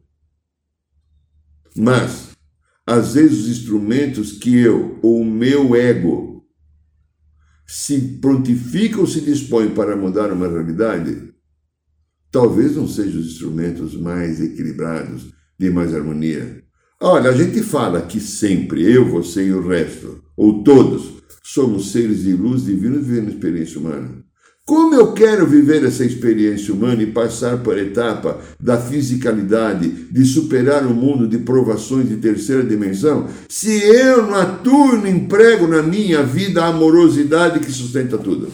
Mas, 1.76 2.30
às 2.86 3.14
vezes, 3.14 3.40
os 3.40 3.48
instrumentos 3.48 4.32
que 4.32 4.56
eu 4.56 4.98
ou 5.02 5.20
o 5.20 5.24
meu 5.24 5.74
ego 5.74 6.46
se 7.66 8.18
prontificam, 8.18 9.06
se 9.06 9.20
dispõem 9.20 9.74
para 9.74 9.96
mudar 9.96 10.32
uma 10.32 10.48
realidade, 10.48 11.32
talvez 12.30 12.76
não 12.76 12.86
sejam 12.86 13.20
os 13.20 13.26
instrumentos 13.26 13.94
mais 13.94 14.40
equilibrados, 14.40 15.32
de 15.58 15.70
mais 15.70 15.94
harmonia. 15.94 16.62
Olha, 17.00 17.30
a 17.30 17.32
gente 17.32 17.62
fala 17.62 18.02
que 18.02 18.20
sempre, 18.20 18.82
eu, 18.82 19.08
você 19.08 19.46
e 19.46 19.52
o 19.52 19.66
resto, 19.66 20.22
ou 20.36 20.62
todos, 20.62 21.22
somos 21.42 21.92
seres 21.92 22.22
de 22.22 22.32
luz 22.32 22.64
divinos 22.64 23.06
vivendo 23.06 23.30
experiência 23.30 23.78
humana. 23.78 24.28
Como 24.68 24.94
eu 24.94 25.14
quero 25.14 25.46
viver 25.46 25.82
essa 25.82 26.04
experiência 26.04 26.74
humana 26.74 27.02
e 27.02 27.06
passar 27.06 27.62
por 27.62 27.78
etapa 27.78 28.38
da 28.60 28.76
fisicalidade, 28.76 29.88
de 29.88 30.24
superar 30.26 30.84
o 30.86 30.92
mundo 30.92 31.26
de 31.26 31.38
provações 31.38 32.06
de 32.06 32.18
terceira 32.18 32.62
dimensão, 32.62 33.28
se 33.48 33.70
eu 33.70 34.26
não 34.26 34.34
atuo 34.34 34.98
não 34.98 35.06
emprego 35.06 35.66
na 35.66 35.82
minha 35.82 36.22
vida 36.22 36.62
a 36.62 36.66
amorosidade 36.66 37.60
que 37.60 37.72
sustenta 37.72 38.18
tudo? 38.18 38.52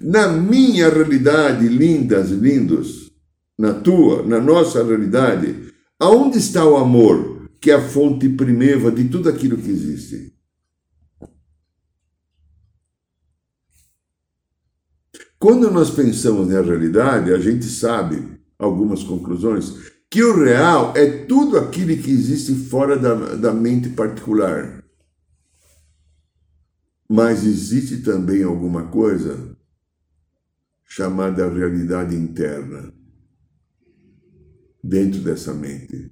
Na 0.00 0.28
minha 0.28 0.88
realidade, 0.88 1.68
lindas, 1.68 2.30
lindos, 2.30 3.10
na 3.58 3.74
tua, 3.74 4.22
na 4.22 4.40
nossa 4.40 4.82
realidade, 4.82 5.74
aonde 5.98 6.38
está 6.38 6.64
o 6.64 6.78
amor, 6.78 7.50
que 7.60 7.70
é 7.70 7.74
a 7.74 7.86
fonte 7.86 8.26
primeva 8.30 8.90
de 8.90 9.06
tudo 9.10 9.28
aquilo 9.28 9.58
que 9.58 9.68
existe? 9.68 10.34
Quando 15.38 15.70
nós 15.70 15.90
pensamos 15.90 16.48
na 16.48 16.62
realidade, 16.62 17.32
a 17.34 17.38
gente 17.38 17.66
sabe 17.66 18.40
algumas 18.58 19.02
conclusões 19.02 19.74
que 20.10 20.22
o 20.22 20.42
real 20.42 20.94
é 20.96 21.24
tudo 21.24 21.58
aquilo 21.58 22.02
que 22.02 22.10
existe 22.10 22.54
fora 22.54 22.98
da, 22.98 23.14
da 23.36 23.52
mente 23.52 23.90
particular. 23.90 24.82
Mas 27.08 27.44
existe 27.44 27.98
também 27.98 28.42
alguma 28.42 28.88
coisa 28.88 29.59
chamada 30.90 31.48
realidade 31.48 32.16
interna 32.16 32.92
dentro 34.82 35.20
dessa 35.20 35.54
mente. 35.54 36.10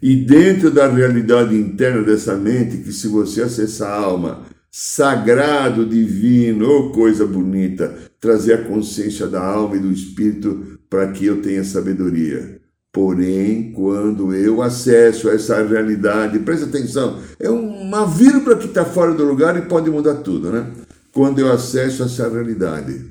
E 0.00 0.14
dentro 0.24 0.70
da 0.70 0.86
realidade 0.86 1.56
interna 1.56 2.02
dessa 2.02 2.36
mente, 2.36 2.78
que 2.78 2.92
se 2.92 3.08
você 3.08 3.42
acessar 3.42 3.90
a 3.90 3.96
alma, 3.96 4.46
sagrado, 4.70 5.84
divino, 5.84 6.64
oh, 6.64 6.90
coisa 6.92 7.26
bonita, 7.26 7.92
trazer 8.20 8.52
a 8.52 8.64
consciência 8.64 9.26
da 9.26 9.44
alma 9.44 9.76
e 9.76 9.80
do 9.80 9.90
espírito 9.90 10.78
para 10.88 11.10
que 11.10 11.26
eu 11.26 11.42
tenha 11.42 11.64
sabedoria. 11.64 12.60
Porém, 12.92 13.72
quando 13.72 14.32
eu 14.32 14.62
acesso 14.62 15.28
a 15.28 15.34
essa 15.34 15.62
realidade, 15.62 16.38
presta 16.38 16.66
atenção, 16.66 17.20
é 17.38 17.50
uma 17.50 18.06
vírgula 18.06 18.56
que 18.56 18.66
está 18.66 18.84
fora 18.84 19.12
do 19.12 19.24
lugar 19.24 19.56
e 19.56 19.68
pode 19.68 19.90
mudar 19.90 20.16
tudo, 20.16 20.50
né? 20.50 20.70
Quando 21.12 21.40
eu 21.40 21.50
acesso 21.52 22.04
essa 22.04 22.28
realidade, 22.28 23.10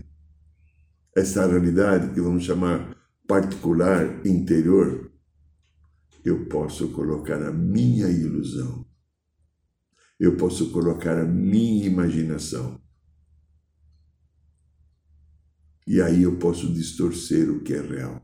essa 1.19 1.45
realidade 1.45 2.13
que 2.13 2.21
vamos 2.21 2.43
chamar 2.43 2.95
particular, 3.27 4.25
interior, 4.25 5.11
eu 6.25 6.45
posso 6.45 6.89
colocar 6.89 7.41
a 7.41 7.51
minha 7.51 8.07
ilusão 8.09 8.89
eu 10.19 10.35
posso 10.35 10.69
colocar 10.71 11.17
a 11.17 11.23
minha 11.23 11.85
imaginação. 11.85 12.79
E 15.88 16.01
aí 16.01 16.23
eu 16.23 16.35
posso 16.38 16.71
distorcer 16.71 17.49
o 17.49 17.61
que 17.61 17.73
é 17.73 17.81
real. 17.81 18.21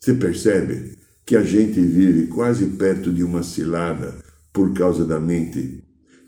Você 0.00 0.14
percebe 0.14 0.98
que 1.24 1.36
a 1.36 1.44
gente 1.44 1.80
vive 1.80 2.26
quase 2.28 2.66
perto 2.70 3.12
de 3.12 3.22
uma 3.22 3.42
cilada 3.42 4.20
por 4.52 4.74
causa 4.74 5.04
da 5.06 5.20
mente, 5.20 5.81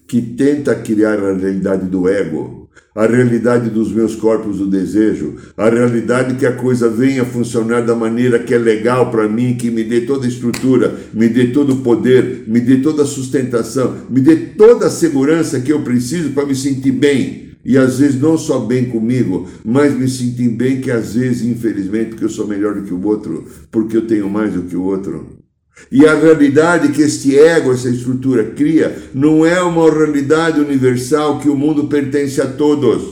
que 0.06 0.20
tenta 0.20 0.74
criar 0.74 1.18
a 1.18 1.32
realidade 1.32 1.86
do 1.86 2.08
ego, 2.08 2.64
a 2.94 3.06
realidade 3.06 3.70
dos 3.70 3.90
meus 3.92 4.14
corpos 4.14 4.58
do 4.58 4.68
desejo, 4.68 5.34
a 5.56 5.68
realidade 5.68 6.36
que 6.36 6.46
a 6.46 6.52
coisa 6.52 6.88
venha 6.88 7.24
funcionar 7.24 7.80
da 7.80 7.94
maneira 7.94 8.38
que 8.38 8.54
é 8.54 8.58
legal 8.58 9.10
para 9.10 9.28
mim, 9.28 9.56
que 9.56 9.70
me 9.70 9.82
dê 9.82 10.02
toda 10.02 10.26
a 10.26 10.28
estrutura, 10.28 10.94
me 11.12 11.28
dê 11.28 11.48
todo 11.48 11.72
o 11.72 11.76
poder, 11.78 12.44
me 12.46 12.60
dê 12.60 12.76
toda 12.76 13.02
a 13.02 13.06
sustentação, 13.06 13.96
me 14.08 14.20
dê 14.20 14.36
toda 14.36 14.86
a 14.86 14.90
segurança 14.90 15.60
que 15.60 15.72
eu 15.72 15.82
preciso 15.82 16.30
para 16.30 16.46
me 16.46 16.54
sentir 16.54 16.92
bem. 16.92 17.44
E 17.64 17.78
às 17.78 17.98
vezes 17.98 18.20
não 18.20 18.36
só 18.36 18.60
bem 18.60 18.84
comigo, 18.84 19.48
mas 19.64 19.96
me 19.96 20.06
sentir 20.06 20.50
bem 20.50 20.82
que 20.82 20.90
às 20.90 21.14
vezes, 21.14 21.42
infelizmente, 21.42 22.10
porque 22.10 22.24
eu 22.26 22.28
sou 22.28 22.46
melhor 22.46 22.74
do 22.74 22.82
que 22.82 22.92
o 22.92 23.06
outro, 23.06 23.46
porque 23.70 23.96
eu 23.96 24.06
tenho 24.06 24.28
mais 24.28 24.52
do 24.52 24.62
que 24.62 24.76
o 24.76 24.82
outro. 24.82 25.43
E 25.90 26.06
a 26.06 26.14
realidade 26.14 26.88
que 26.88 27.02
este 27.02 27.38
ego, 27.38 27.72
essa 27.72 27.88
estrutura 27.88 28.44
cria, 28.44 28.96
não 29.12 29.44
é 29.44 29.60
uma 29.60 29.90
realidade 29.90 30.60
universal 30.60 31.38
que 31.38 31.48
o 31.48 31.56
mundo 31.56 31.84
pertence 31.84 32.40
a 32.40 32.46
todos, 32.46 33.02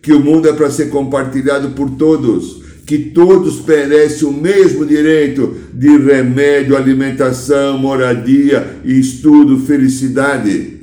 que 0.00 0.12
o 0.12 0.20
mundo 0.20 0.48
é 0.48 0.52
para 0.52 0.70
ser 0.70 0.90
compartilhado 0.90 1.70
por 1.70 1.90
todos, 1.90 2.62
que 2.86 2.98
todos 2.98 3.64
merecem 3.64 4.28
o 4.28 4.32
mesmo 4.32 4.84
direito 4.84 5.56
de 5.72 5.96
remédio, 5.96 6.76
alimentação, 6.76 7.78
moradia, 7.78 8.78
estudo, 8.84 9.58
felicidade. 9.58 10.74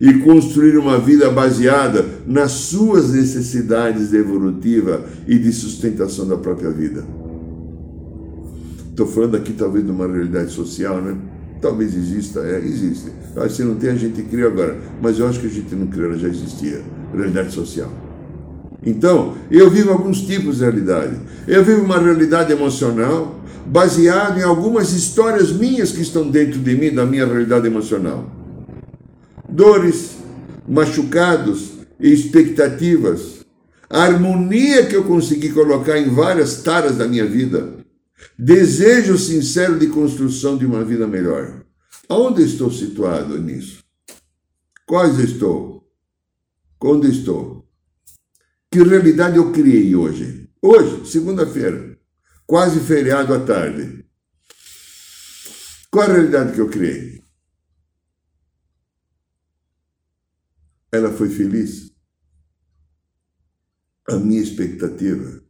E 0.00 0.14
construir 0.14 0.78
uma 0.78 0.96
vida 0.96 1.28
baseada 1.28 2.06
nas 2.24 2.52
suas 2.52 3.10
necessidades 3.10 4.12
evolutivas 4.12 5.00
e 5.26 5.36
de 5.36 5.52
sustentação 5.52 6.24
da 6.26 6.36
própria 6.36 6.70
vida. 6.70 7.04
Estou 8.98 9.06
falando 9.06 9.36
aqui 9.36 9.52
talvez 9.52 9.84
de 9.84 9.92
uma 9.92 10.08
realidade 10.08 10.50
social, 10.50 11.00
né? 11.00 11.16
Talvez 11.62 11.94
exista, 11.94 12.40
é, 12.40 12.58
existe. 12.58 13.12
Ah, 13.36 13.48
se 13.48 13.62
não 13.62 13.76
tem, 13.76 13.90
a 13.90 13.94
gente 13.94 14.20
cria 14.24 14.48
agora. 14.48 14.76
Mas 15.00 15.20
eu 15.20 15.28
acho 15.28 15.38
que 15.38 15.46
a 15.46 15.50
gente 15.50 15.72
não 15.76 15.86
criou, 15.86 16.08
ela 16.08 16.18
já 16.18 16.26
existia. 16.26 16.82
Realidade 17.14 17.52
social. 17.52 17.88
Então, 18.84 19.36
eu 19.52 19.70
vivo 19.70 19.92
alguns 19.92 20.22
tipos 20.22 20.56
de 20.56 20.64
realidade. 20.64 21.16
Eu 21.46 21.64
vivo 21.64 21.84
uma 21.84 22.00
realidade 22.00 22.52
emocional 22.52 23.38
baseada 23.66 24.40
em 24.40 24.42
algumas 24.42 24.92
histórias 24.92 25.52
minhas 25.52 25.92
que 25.92 26.02
estão 26.02 26.28
dentro 26.28 26.58
de 26.58 26.74
mim, 26.74 26.92
da 26.92 27.06
minha 27.06 27.24
realidade 27.24 27.68
emocional. 27.68 28.28
Dores, 29.48 30.16
machucados 30.68 31.70
expectativas. 32.00 33.46
A 33.88 34.02
harmonia 34.02 34.86
que 34.86 34.96
eu 34.96 35.04
consegui 35.04 35.50
colocar 35.50 35.96
em 35.96 36.12
várias 36.12 36.62
taras 36.62 36.96
da 36.96 37.06
minha 37.06 37.24
vida 37.24 37.77
Desejo 38.38 39.16
sincero 39.16 39.78
de 39.78 39.88
construção 39.88 40.56
de 40.56 40.66
uma 40.66 40.84
vida 40.84 41.06
melhor. 41.06 41.64
Aonde 42.08 42.42
estou 42.42 42.70
situado 42.70 43.40
nisso? 43.40 43.84
Quais 44.86 45.18
estou? 45.18 45.88
Onde 46.80 47.10
estou? 47.10 47.68
Que 48.70 48.82
realidade 48.82 49.36
eu 49.36 49.52
criei 49.52 49.94
hoje? 49.94 50.50
Hoje, 50.60 51.10
segunda-feira, 51.10 51.98
quase 52.46 52.80
feriado 52.80 53.34
à 53.34 53.44
tarde. 53.44 54.04
Qual 55.90 56.08
a 56.08 56.12
realidade 56.12 56.52
que 56.52 56.60
eu 56.60 56.68
criei? 56.68 57.22
Ela 60.90 61.12
foi 61.12 61.28
feliz? 61.28 61.92
A 64.08 64.16
minha 64.16 64.42
expectativa 64.42 65.47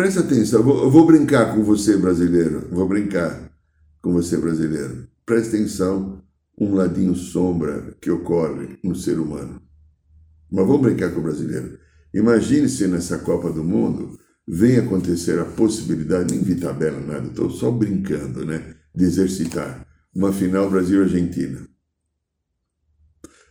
Presta 0.00 0.20
atenção, 0.20 0.60
eu 0.60 0.64
vou, 0.64 0.82
eu 0.84 0.90
vou 0.90 1.06
brincar 1.06 1.54
com 1.54 1.62
você, 1.62 1.94
brasileiro. 1.94 2.66
Vou 2.70 2.88
brincar 2.88 3.52
com 4.00 4.14
você, 4.14 4.38
brasileiro. 4.38 5.06
Presta 5.26 5.54
atenção, 5.54 6.24
um 6.58 6.72
ladinho 6.72 7.14
sombra 7.14 7.94
que 8.00 8.10
ocorre 8.10 8.78
no 8.82 8.94
ser 8.94 9.18
humano. 9.18 9.60
Mas 10.50 10.66
vamos 10.66 10.80
brincar 10.80 11.10
com 11.10 11.20
o 11.20 11.22
brasileiro. 11.22 11.78
Imagine 12.14 12.66
se 12.66 12.86
nessa 12.86 13.18
Copa 13.18 13.52
do 13.52 13.62
Mundo 13.62 14.18
vem 14.48 14.78
acontecer 14.78 15.38
a 15.38 15.44
possibilidade, 15.44 16.34
nem 16.34 16.42
vi 16.42 16.54
tabela, 16.54 16.98
nada, 16.98 17.26
estou 17.26 17.50
só 17.50 17.70
brincando, 17.70 18.46
né? 18.46 18.76
De 18.94 19.04
exercitar 19.04 19.86
uma 20.14 20.32
final 20.32 20.70
Brasil-Argentina. 20.70 21.60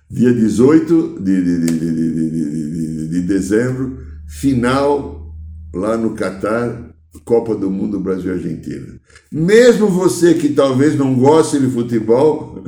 Dia 0.10 0.34
18 0.34 1.20
de, 1.22 1.44
de, 1.44 1.78
de, 1.78 3.08
de, 3.08 3.22
dezembro, 3.22 4.00
final 4.28 5.29
lá 5.74 5.98
no 5.98 6.16
Catar, 6.16 6.94
Copa 7.26 7.56
do 7.56 7.70
Mundo 7.70 8.00
Brasil 8.00 8.32
e 8.32 8.38
Argentina. 8.38 9.00
Mesmo 9.32 9.88
você 9.88 10.34
que 10.34 10.50
talvez 10.50 10.96
não 10.96 11.16
goste 11.16 11.60
de 11.60 11.70
futebol, 11.70 12.64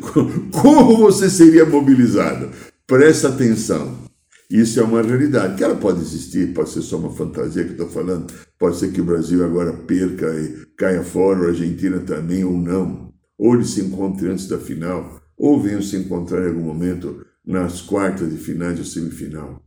como 0.52 0.96
você 0.96 1.28
seria 1.28 1.64
mobilizado? 1.66 2.50
Presta 2.86 3.28
atenção. 3.28 4.02
Isso 4.50 4.80
é 4.80 4.82
uma 4.82 5.00
realidade, 5.00 5.56
que 5.56 5.64
ela 5.64 5.76
pode 5.76 6.00
existir, 6.00 6.52
pode 6.52 6.68
ser 6.68 6.82
só 6.82 6.98
uma 6.98 7.10
fantasia 7.10 7.64
que 7.64 7.70
eu 7.70 7.84
estou 7.84 7.88
falando, 7.88 8.30
pode 8.58 8.76
ser 8.76 8.92
que 8.92 9.00
o 9.00 9.04
Brasil 9.04 9.42
agora 9.42 9.72
perca 9.72 10.26
e 10.38 10.66
caia 10.76 11.02
fora, 11.02 11.46
a 11.46 11.48
Argentina 11.48 12.00
também, 12.00 12.44
ou 12.44 12.52
não. 12.52 13.10
Ou 13.38 13.54
eles 13.54 13.70
se 13.70 13.80
encontrem 13.80 14.30
antes 14.30 14.46
da 14.46 14.58
final, 14.58 15.22
ou 15.38 15.58
venham 15.58 15.80
se 15.80 15.96
encontrar 15.96 16.44
em 16.44 16.48
algum 16.48 16.64
momento 16.64 17.24
nas 17.46 17.80
quartas 17.80 18.30
de 18.30 18.36
finais 18.36 18.78
ou 18.78 18.84
semifinal. 18.84 19.62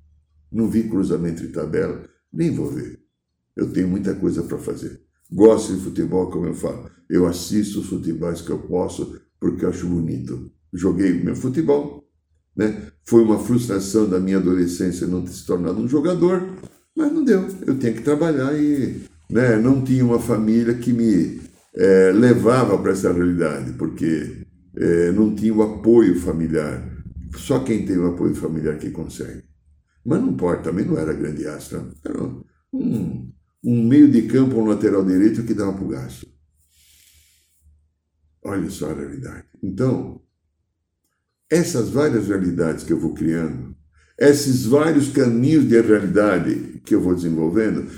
Não 0.51 0.69
vi 0.69 0.83
cruzamento 0.83 1.41
de 1.41 1.47
tabela, 1.47 2.03
nem 2.35 2.51
vou 2.51 2.69
ver. 2.69 2.99
Eu 3.55 3.71
tenho 3.71 3.87
muita 3.87 4.13
coisa 4.13 4.43
para 4.43 4.57
fazer. 4.57 5.01
Gosto 5.31 5.73
de 5.73 5.81
futebol, 5.81 6.29
como 6.29 6.45
eu 6.45 6.53
falo. 6.53 6.89
Eu 7.09 7.25
assisto 7.25 7.79
os 7.79 7.87
futebols 7.87 8.41
que 8.41 8.51
eu 8.51 8.59
posso 8.59 9.19
porque 9.39 9.65
eu 9.65 9.69
acho 9.69 9.87
bonito. 9.87 10.51
Joguei 10.73 11.13
meu 11.13 11.35
futebol, 11.35 12.03
né? 12.55 12.91
Foi 13.05 13.23
uma 13.23 13.39
frustração 13.39 14.09
da 14.09 14.19
minha 14.19 14.37
adolescência 14.37 15.07
não 15.07 15.23
ter 15.23 15.31
se 15.31 15.45
tornado 15.45 15.79
um 15.79 15.87
jogador, 15.87 16.47
mas 16.95 17.11
não 17.11 17.23
deu. 17.23 17.47
Eu 17.65 17.77
tinha 17.77 17.93
que 17.93 18.01
trabalhar 18.01 18.53
e 18.57 19.03
né, 19.29 19.57
não 19.57 19.83
tinha 19.83 20.03
uma 20.03 20.19
família 20.19 20.73
que 20.73 20.91
me 20.91 21.39
é, 21.75 22.11
levava 22.11 22.77
para 22.77 22.91
essa 22.91 23.11
realidade, 23.11 23.73
porque 23.73 24.45
é, 24.75 25.11
não 25.11 25.33
tinha 25.33 25.53
o 25.53 25.61
apoio 25.61 26.19
familiar. 26.19 26.83
Só 27.37 27.59
quem 27.59 27.85
tem 27.85 27.97
o 27.97 28.07
apoio 28.07 28.35
familiar 28.35 28.77
que 28.77 28.91
consegue. 28.91 29.43
Mas 30.05 30.21
não 30.21 30.29
importa, 30.29 30.69
também 30.69 30.85
não 30.85 30.99
era 30.99 31.13
grande 31.13 31.47
astro. 31.47 31.91
Era 32.05 32.23
um, 32.71 33.31
um 33.63 33.87
meio 33.87 34.09
de 34.09 34.21
campo, 34.23 34.57
um 34.57 34.67
lateral 34.67 35.03
direito 35.03 35.43
que 35.43 35.53
dava 35.55 35.73
para 35.73 35.83
o 35.83 35.87
gasto. 35.87 36.27
Olha 38.43 38.69
só 38.69 38.91
a 38.91 38.93
realidade. 38.93 39.45
Então, 39.63 40.21
essas 41.49 41.89
várias 41.89 42.27
realidades 42.27 42.83
que 42.83 42.93
eu 42.93 42.99
vou 42.99 43.15
criando, 43.15 43.75
esses 44.19 44.67
vários 44.67 45.09
caminhos 45.09 45.67
de 45.67 45.81
realidade 45.81 46.81
que 46.85 46.93
eu 46.93 47.01
vou 47.01 47.15
desenvolvendo, 47.15 47.89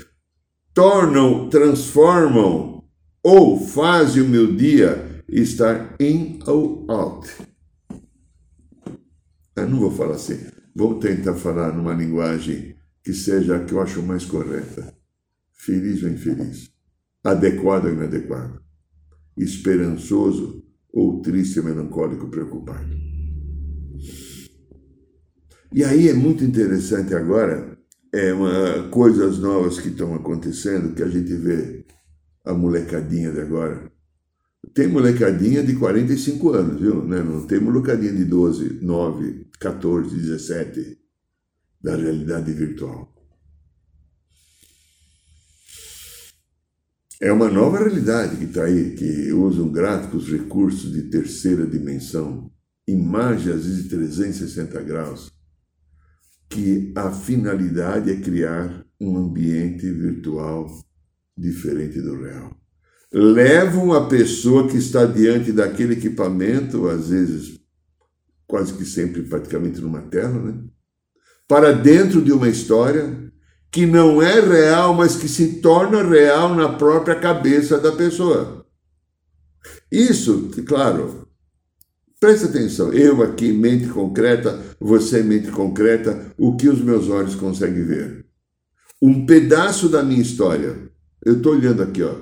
tornam, 0.72 1.50
transformam 1.50 2.88
ou 3.22 3.60
fazem 3.60 4.22
o 4.22 4.28
meu 4.28 4.56
dia 4.56 5.22
estar 5.28 5.94
in 6.00 6.38
ou 6.46 6.86
out. 6.90 7.28
Eu 9.54 9.68
não 9.68 9.80
vou 9.80 9.90
falar 9.90 10.14
assim 10.14 10.57
Vou 10.78 10.96
tentar 11.00 11.34
falar 11.34 11.72
numa 11.72 11.92
linguagem 11.92 12.76
que 13.02 13.12
seja 13.12 13.56
a 13.56 13.64
que 13.64 13.72
eu 13.72 13.80
acho 13.80 14.00
mais 14.00 14.24
correta. 14.24 14.94
Feliz 15.52 16.04
ou 16.04 16.08
infeliz, 16.08 16.70
adequado 17.24 17.86
ou 17.86 17.94
inadequado, 17.94 18.62
esperançoso 19.36 20.64
ou 20.92 21.20
triste, 21.20 21.60
melancólico, 21.60 22.28
preocupado. 22.28 22.94
E 25.72 25.82
aí 25.82 26.08
é 26.08 26.14
muito 26.14 26.44
interessante 26.44 27.12
agora, 27.12 27.76
é 28.12 28.32
uma, 28.32 28.88
coisas 28.88 29.40
novas 29.40 29.80
que 29.80 29.88
estão 29.88 30.14
acontecendo, 30.14 30.94
que 30.94 31.02
a 31.02 31.08
gente 31.08 31.34
vê 31.34 31.84
a 32.44 32.54
molecadinha 32.54 33.32
de 33.32 33.40
agora. 33.40 33.90
Tem 34.74 34.88
molecadinha 34.88 35.62
de 35.62 35.76
45 35.76 36.50
anos, 36.50 36.80
viu? 36.80 37.04
Né? 37.04 37.22
Não 37.22 37.46
tem 37.46 37.60
molecadinha 37.60 38.12
de 38.12 38.24
12, 38.24 38.80
9, 38.82 39.46
14, 39.58 40.16
17 40.16 40.98
da 41.80 41.96
realidade 41.96 42.52
virtual. 42.52 43.14
É 47.20 47.32
uma 47.32 47.50
nova 47.50 47.78
realidade 47.78 48.36
que 48.36 48.44
está 48.44 48.64
aí, 48.64 48.94
que 48.94 49.32
usam 49.32 49.72
gráficos, 49.72 50.28
recursos 50.28 50.92
de 50.92 51.02
terceira 51.04 51.66
dimensão, 51.66 52.48
imagens 52.86 53.64
de 53.64 53.88
360 53.88 54.80
graus, 54.82 55.32
que 56.48 56.92
a 56.96 57.10
finalidade 57.10 58.10
é 58.10 58.20
criar 58.20 58.86
um 59.00 59.16
ambiente 59.16 59.90
virtual 59.90 60.66
diferente 61.36 62.00
do 62.00 62.22
real. 62.22 62.56
Levam 63.12 63.92
a 63.92 64.06
pessoa 64.06 64.68
que 64.68 64.76
está 64.76 65.04
diante 65.06 65.52
daquele 65.52 65.94
equipamento, 65.94 66.88
às 66.88 67.08
vezes 67.08 67.58
quase 68.46 68.74
que 68.74 68.84
sempre 68.84 69.22
praticamente 69.22 69.80
numa 69.80 70.02
tela, 70.02 70.38
né? 70.40 70.64
para 71.46 71.72
dentro 71.72 72.22
de 72.22 72.32
uma 72.32 72.48
história 72.48 73.30
que 73.70 73.86
não 73.86 74.22
é 74.22 74.40
real, 74.40 74.94
mas 74.94 75.16
que 75.16 75.28
se 75.28 75.60
torna 75.60 76.02
real 76.02 76.54
na 76.54 76.70
própria 76.70 77.14
cabeça 77.14 77.78
da 77.78 77.92
pessoa. 77.92 78.66
Isso, 79.90 80.50
claro, 80.66 81.28
Presta 82.20 82.48
atenção, 82.48 82.92
eu 82.92 83.22
aqui, 83.22 83.52
mente 83.52 83.86
concreta, 83.86 84.60
você, 84.80 85.22
mente 85.22 85.52
concreta, 85.52 86.32
o 86.36 86.56
que 86.56 86.68
os 86.68 86.80
meus 86.80 87.08
olhos 87.08 87.36
conseguem 87.36 87.84
ver? 87.84 88.26
Um 89.00 89.24
pedaço 89.24 89.88
da 89.88 90.02
minha 90.02 90.20
história. 90.20 90.90
Eu 91.24 91.36
estou 91.36 91.52
olhando 91.52 91.80
aqui, 91.80 92.02
ó. 92.02 92.16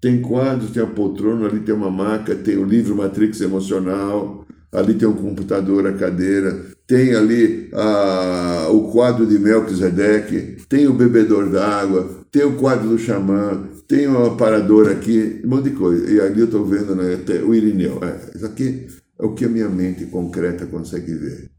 Tem 0.00 0.20
quadros, 0.20 0.70
tem 0.70 0.82
a 0.82 0.86
poltrona, 0.86 1.46
ali 1.46 1.60
tem 1.60 1.74
uma 1.74 1.90
maca, 1.90 2.34
tem 2.34 2.56
o 2.56 2.64
livro 2.64 2.96
Matrix 2.96 3.40
Emocional, 3.40 4.46
ali 4.70 4.94
tem 4.94 5.08
um 5.08 5.14
computador, 5.14 5.86
a 5.86 5.92
cadeira, 5.92 6.66
tem 6.86 7.14
ali 7.14 7.68
a, 7.72 8.68
o 8.70 8.90
quadro 8.92 9.26
de 9.26 9.38
Melquisedeque, 9.38 10.58
tem 10.68 10.86
o 10.86 10.92
bebedor 10.92 11.50
d'água, 11.50 12.24
tem 12.30 12.44
o 12.44 12.56
quadro 12.56 12.90
do 12.90 12.98
xamã, 12.98 13.64
tem 13.88 14.06
o 14.06 14.26
aparador 14.26 14.90
aqui, 14.90 15.40
um 15.44 15.48
monte 15.48 15.70
de 15.70 15.76
coisa. 15.76 16.10
E 16.10 16.20
ali 16.20 16.40
eu 16.40 16.46
estou 16.46 16.64
vendo 16.64 16.94
né, 16.94 17.18
o 17.46 17.54
Irineu. 17.54 18.00
É, 18.02 18.36
isso 18.36 18.46
aqui 18.46 18.86
é 19.18 19.24
o 19.24 19.32
que 19.32 19.44
a 19.44 19.48
minha 19.48 19.68
mente 19.68 20.06
concreta 20.06 20.66
consegue 20.66 21.14
ver. 21.14 21.50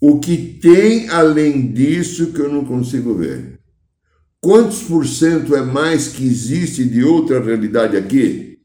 O 0.00 0.18
que 0.18 0.36
tem 0.36 1.08
além 1.08 1.72
disso 1.72 2.32
que 2.32 2.40
eu 2.40 2.52
não 2.52 2.64
consigo 2.64 3.14
ver? 3.14 3.58
Quantos 4.40 4.82
por 4.82 5.06
cento 5.06 5.56
é 5.56 5.62
mais 5.62 6.08
que 6.08 6.24
existe 6.24 6.84
de 6.84 7.02
outra 7.02 7.40
realidade 7.40 7.96
aqui? 7.96 8.58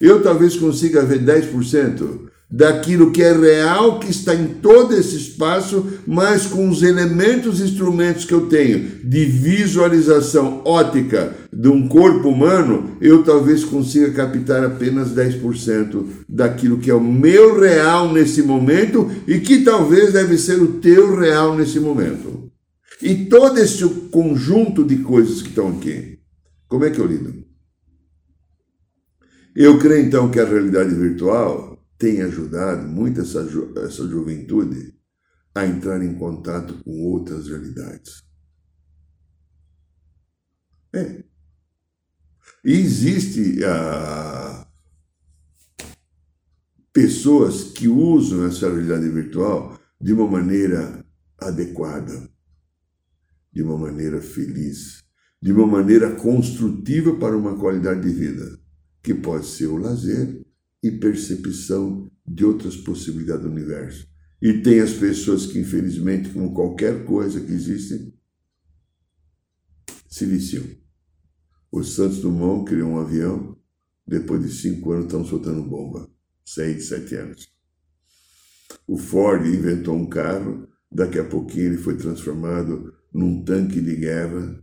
Eu 0.00 0.22
talvez 0.22 0.56
consiga 0.56 1.04
ver 1.04 1.20
10% 1.24 2.28
daquilo 2.50 3.10
que 3.10 3.22
é 3.22 3.32
real, 3.32 3.98
que 3.98 4.10
está 4.10 4.34
em 4.34 4.46
todo 4.46 4.94
esse 4.94 5.16
espaço, 5.16 5.86
mas 6.06 6.46
com 6.46 6.68
os 6.68 6.82
elementos 6.82 7.60
instrumentos 7.60 8.24
que 8.24 8.32
eu 8.32 8.46
tenho 8.46 8.88
de 9.04 9.24
visualização 9.26 10.62
ótica 10.64 11.34
de 11.52 11.68
um 11.68 11.86
corpo 11.86 12.28
humano, 12.28 12.96
eu 13.00 13.22
talvez 13.22 13.64
consiga 13.64 14.10
captar 14.12 14.64
apenas 14.64 15.10
10% 15.10 16.04
daquilo 16.28 16.78
que 16.78 16.90
é 16.90 16.94
o 16.94 17.00
meu 17.00 17.60
real 17.60 18.12
nesse 18.12 18.42
momento 18.42 19.10
e 19.26 19.40
que 19.40 19.58
talvez 19.58 20.12
deve 20.14 20.38
ser 20.38 20.60
o 20.62 20.74
teu 20.74 21.18
real 21.18 21.54
nesse 21.54 21.78
momento. 21.78 22.37
E 23.00 23.26
todo 23.26 23.58
esse 23.58 23.88
conjunto 24.10 24.84
de 24.84 25.02
coisas 25.02 25.40
que 25.42 25.48
estão 25.48 25.76
aqui, 25.76 26.20
como 26.66 26.84
é 26.84 26.90
que 26.90 27.00
eu 27.00 27.06
lido? 27.06 27.46
Eu 29.54 29.78
creio 29.78 30.06
então 30.06 30.30
que 30.30 30.40
a 30.40 30.44
realidade 30.44 30.94
virtual 30.94 31.84
tem 31.98 32.22
ajudado 32.22 32.86
muito 32.86 33.20
essa, 33.20 33.46
ju 33.46 33.74
essa 33.78 34.06
juventude 34.06 34.94
a 35.54 35.66
entrar 35.66 36.02
em 36.02 36.14
contato 36.14 36.82
com 36.84 37.02
outras 37.02 37.48
realidades. 37.48 38.22
É. 40.94 41.24
E 42.64 42.72
existe 42.72 43.64
ah, 43.64 44.68
pessoas 46.92 47.64
que 47.64 47.88
usam 47.88 48.46
essa 48.46 48.68
realidade 48.68 49.08
virtual 49.08 49.78
de 50.00 50.12
uma 50.12 50.26
maneira 50.28 51.04
adequada, 51.38 52.30
de 53.58 53.62
uma 53.64 53.76
maneira 53.76 54.20
feliz, 54.20 55.02
de 55.42 55.50
uma 55.50 55.66
maneira 55.66 56.14
construtiva 56.14 57.16
para 57.16 57.36
uma 57.36 57.58
qualidade 57.58 58.02
de 58.02 58.14
vida, 58.16 58.56
que 59.02 59.12
pode 59.12 59.46
ser 59.46 59.66
o 59.66 59.76
lazer, 59.76 60.46
e 60.80 60.92
percepção 60.92 62.08
de 62.24 62.44
outras 62.44 62.76
possibilidades 62.76 63.42
do 63.42 63.50
universo. 63.50 64.06
E 64.40 64.62
tem 64.62 64.78
as 64.78 64.92
pessoas 64.92 65.44
que, 65.44 65.58
infelizmente, 65.58 66.28
como 66.28 66.54
qualquer 66.54 67.04
coisa 67.04 67.40
que 67.40 67.50
existe, 67.50 68.14
se 70.08 70.24
viciam. 70.24 70.64
O 71.72 71.82
Santos 71.82 72.20
Dumont 72.20 72.64
criou 72.64 72.90
um 72.90 73.00
avião, 73.00 73.58
depois 74.06 74.40
de 74.40 74.52
cinco 74.52 74.92
anos 74.92 75.06
estão 75.06 75.24
soltando 75.24 75.64
bomba. 75.64 76.08
Seis, 76.44 76.86
sete 76.86 77.16
anos. 77.16 77.48
O 78.86 78.96
Ford 78.96 79.44
inventou 79.44 79.96
um 79.96 80.08
carro, 80.08 80.68
daqui 80.92 81.18
a 81.18 81.24
pouquinho 81.24 81.66
ele 81.66 81.76
foi 81.76 81.96
transformado 81.96 82.96
num 83.12 83.44
tanque 83.44 83.80
de 83.80 83.96
guerra 83.96 84.60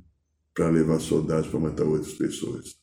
para 0.53 0.69
levar 0.69 0.99
soldados 0.99 1.49
para 1.49 1.59
matar 1.59 1.83
outras 1.83 2.13
pessoas. 2.13 2.75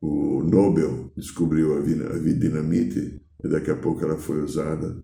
o 0.00 0.42
Nobel 0.42 1.12
descobriu 1.16 1.76
a, 1.76 1.82
dinamite 1.82 3.20
e 3.42 3.48
daqui 3.48 3.70
a 3.70 3.76
pouco 3.76 4.04
ela 4.04 4.18
foi 4.18 4.42
usada 4.42 5.02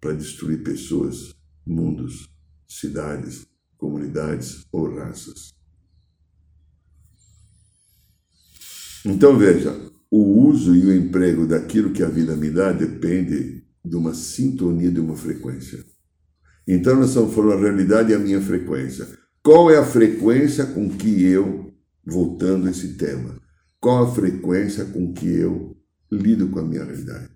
para 0.00 0.12
destruir 0.12 0.62
pessoas, 0.62 1.34
mundos, 1.66 2.28
cidades, 2.68 3.46
comunidades 3.76 4.66
ou 4.72 4.94
raças. 4.94 5.54
Então 9.04 9.36
veja, 9.36 9.72
o 10.10 10.46
uso 10.46 10.74
e 10.74 10.86
o 10.86 10.94
emprego 10.94 11.46
daquilo 11.46 11.92
que 11.92 12.02
a 12.02 12.08
vida 12.08 12.36
me 12.36 12.50
dá 12.50 12.72
depende 12.72 13.64
de 13.84 13.96
uma 13.96 14.14
sintonia, 14.14 14.90
de 14.90 15.00
uma 15.00 15.16
frequência. 15.16 15.84
Então 16.66 16.96
nós 16.96 17.08
estamos 17.08 17.34
falando 17.34 17.58
a 17.58 17.68
realidade 17.68 18.12
e 18.12 18.14
a 18.14 18.18
minha 18.18 18.40
frequência. 18.40 19.06
Qual 19.42 19.70
é 19.70 19.76
a 19.76 19.84
frequência 19.84 20.66
com 20.66 20.88
que 20.88 21.24
eu, 21.24 21.74
voltando 22.04 22.68
a 22.68 22.70
esse 22.70 22.94
tema, 22.94 23.40
qual 23.80 24.04
a 24.04 24.14
frequência 24.14 24.84
com 24.84 25.12
que 25.12 25.26
eu 25.26 25.76
lido 26.12 26.48
com 26.48 26.60
a 26.60 26.62
minha 26.62 26.84
realidade. 26.84 27.30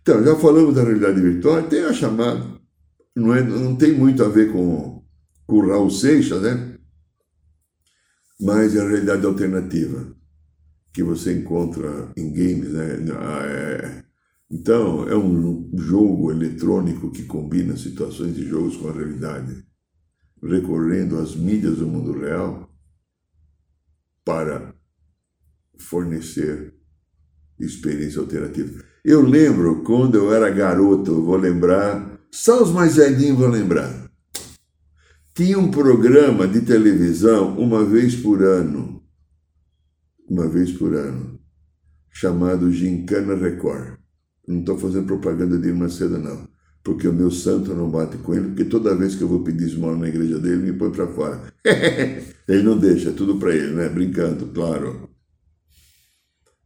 Então, 0.00 0.22
já 0.22 0.36
falamos 0.36 0.74
da 0.74 0.82
realidade 0.82 1.20
virtual, 1.20 1.62
tem 1.64 1.82
a 1.84 1.92
chamada, 1.92 2.60
não, 3.16 3.34
é, 3.34 3.42
não 3.42 3.74
tem 3.74 3.92
muito 3.92 4.22
a 4.22 4.28
ver 4.28 4.52
com, 4.52 5.02
com 5.46 5.56
o 5.56 5.68
Raul 5.68 5.90
Seixas, 5.90 6.42
né? 6.42 6.78
Mas 8.40 8.76
é 8.76 8.80
a 8.80 8.88
realidade 8.88 9.24
alternativa 9.24 10.14
que 10.92 11.02
você 11.02 11.32
encontra 11.32 12.12
em 12.16 12.32
games, 12.32 12.70
né? 12.72 12.98
É, 13.46 14.04
então, 14.54 15.08
é 15.08 15.16
um 15.16 15.68
jogo 15.76 16.30
eletrônico 16.30 17.10
que 17.10 17.24
combina 17.24 17.76
situações 17.76 18.36
de 18.36 18.48
jogos 18.48 18.76
com 18.76 18.88
a 18.88 18.92
realidade, 18.92 19.66
recorrendo 20.40 21.18
às 21.18 21.34
mídias 21.34 21.78
do 21.78 21.88
mundo 21.88 22.16
real 22.16 22.72
para 24.24 24.72
fornecer 25.76 26.72
experiência 27.58 28.20
alternativa. 28.20 28.80
Eu 29.04 29.22
lembro 29.22 29.82
quando 29.82 30.14
eu 30.14 30.32
era 30.32 30.48
garoto, 30.50 31.24
vou 31.24 31.36
lembrar, 31.36 32.16
só 32.30 32.62
os 32.62 32.70
mais 32.70 32.94
velhinhos 32.94 33.38
vão 33.38 33.50
lembrar. 33.50 34.08
Tinha 35.34 35.58
um 35.58 35.68
programa 35.68 36.46
de 36.46 36.60
televisão 36.60 37.58
uma 37.58 37.84
vez 37.84 38.14
por 38.14 38.40
ano, 38.40 39.02
uma 40.30 40.48
vez 40.48 40.70
por 40.70 40.94
ano, 40.94 41.40
chamado 42.08 42.70
Gincana 42.70 43.34
Record. 43.34 44.03
Não 44.46 44.60
estou 44.60 44.78
fazendo 44.78 45.06
propaganda 45.06 45.58
de 45.58 45.68
Irmã 45.68 45.88
Seda, 45.88 46.18
não 46.18 46.54
porque 46.84 47.08
o 47.08 47.12
meu 47.14 47.30
santo 47.30 47.74
não 47.74 47.88
bate 47.88 48.18
com 48.18 48.34
ele, 48.34 48.48
porque 48.48 48.66
toda 48.66 48.94
vez 48.94 49.14
que 49.14 49.22
eu 49.22 49.28
vou 49.28 49.42
pedir 49.42 49.64
esmola 49.64 49.96
na 49.96 50.08
igreja 50.08 50.38
dele, 50.38 50.70
me 50.70 50.72
põe 50.74 50.90
para 50.90 51.06
fora. 51.06 51.40
ele 52.46 52.62
não 52.62 52.78
deixa, 52.78 53.08
é 53.08 53.12
tudo 53.12 53.38
para 53.38 53.54
ele, 53.54 53.72
né? 53.72 53.88
Brincando, 53.88 54.46
claro. 54.48 55.08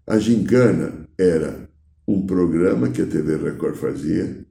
A 0.05 0.19
gincana 0.19 1.09
era 1.17 1.71
um 2.07 2.27
programa 2.27 2.89
que 2.89 3.01
a 3.01 3.07
TV 3.07 3.37
Record 3.37 3.77
fazia, 3.77 4.45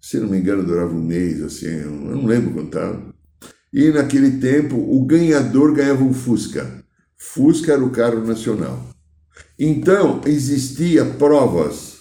se 0.00 0.18
não 0.18 0.28
me 0.28 0.38
engano 0.38 0.64
durava 0.64 0.92
um 0.92 1.02
mês, 1.02 1.40
assim, 1.42 1.68
eu 1.68 1.90
não 1.92 2.26
lembro 2.26 2.52
quanto 2.52 2.76
estava. 2.76 3.14
E 3.72 3.90
naquele 3.90 4.38
tempo 4.38 4.76
o 4.76 5.04
ganhador 5.04 5.74
ganhava 5.74 6.02
um 6.02 6.12
Fusca. 6.12 6.84
Fusca 7.16 7.72
era 7.72 7.84
o 7.84 7.90
carro 7.90 8.26
nacional. 8.26 8.84
Então 9.58 10.22
existia 10.26 11.04
provas 11.04 11.93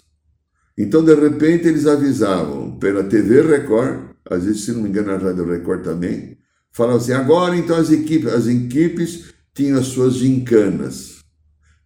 então, 0.78 1.04
de 1.04 1.14
repente, 1.14 1.68
eles 1.68 1.86
avisavam 1.86 2.72
pela 2.78 3.04
TV 3.04 3.42
Record, 3.42 4.00
às 4.30 4.44
vezes, 4.44 4.66
se 4.66 4.72
não 4.72 4.82
me 4.82 4.90
engano, 4.90 5.12
a 5.12 5.18
Rádio 5.18 5.46
Record 5.46 5.84
também, 5.84 6.38
falavam 6.72 6.98
assim: 6.98 7.12
agora 7.12 7.56
então 7.56 7.76
as 7.76 7.92
equipes, 7.92 8.34
as 8.34 8.48
equipes 8.48 9.26
tinham 9.54 9.78
as 9.78 9.88
suas 9.88 10.16
gincanas. 10.16 11.20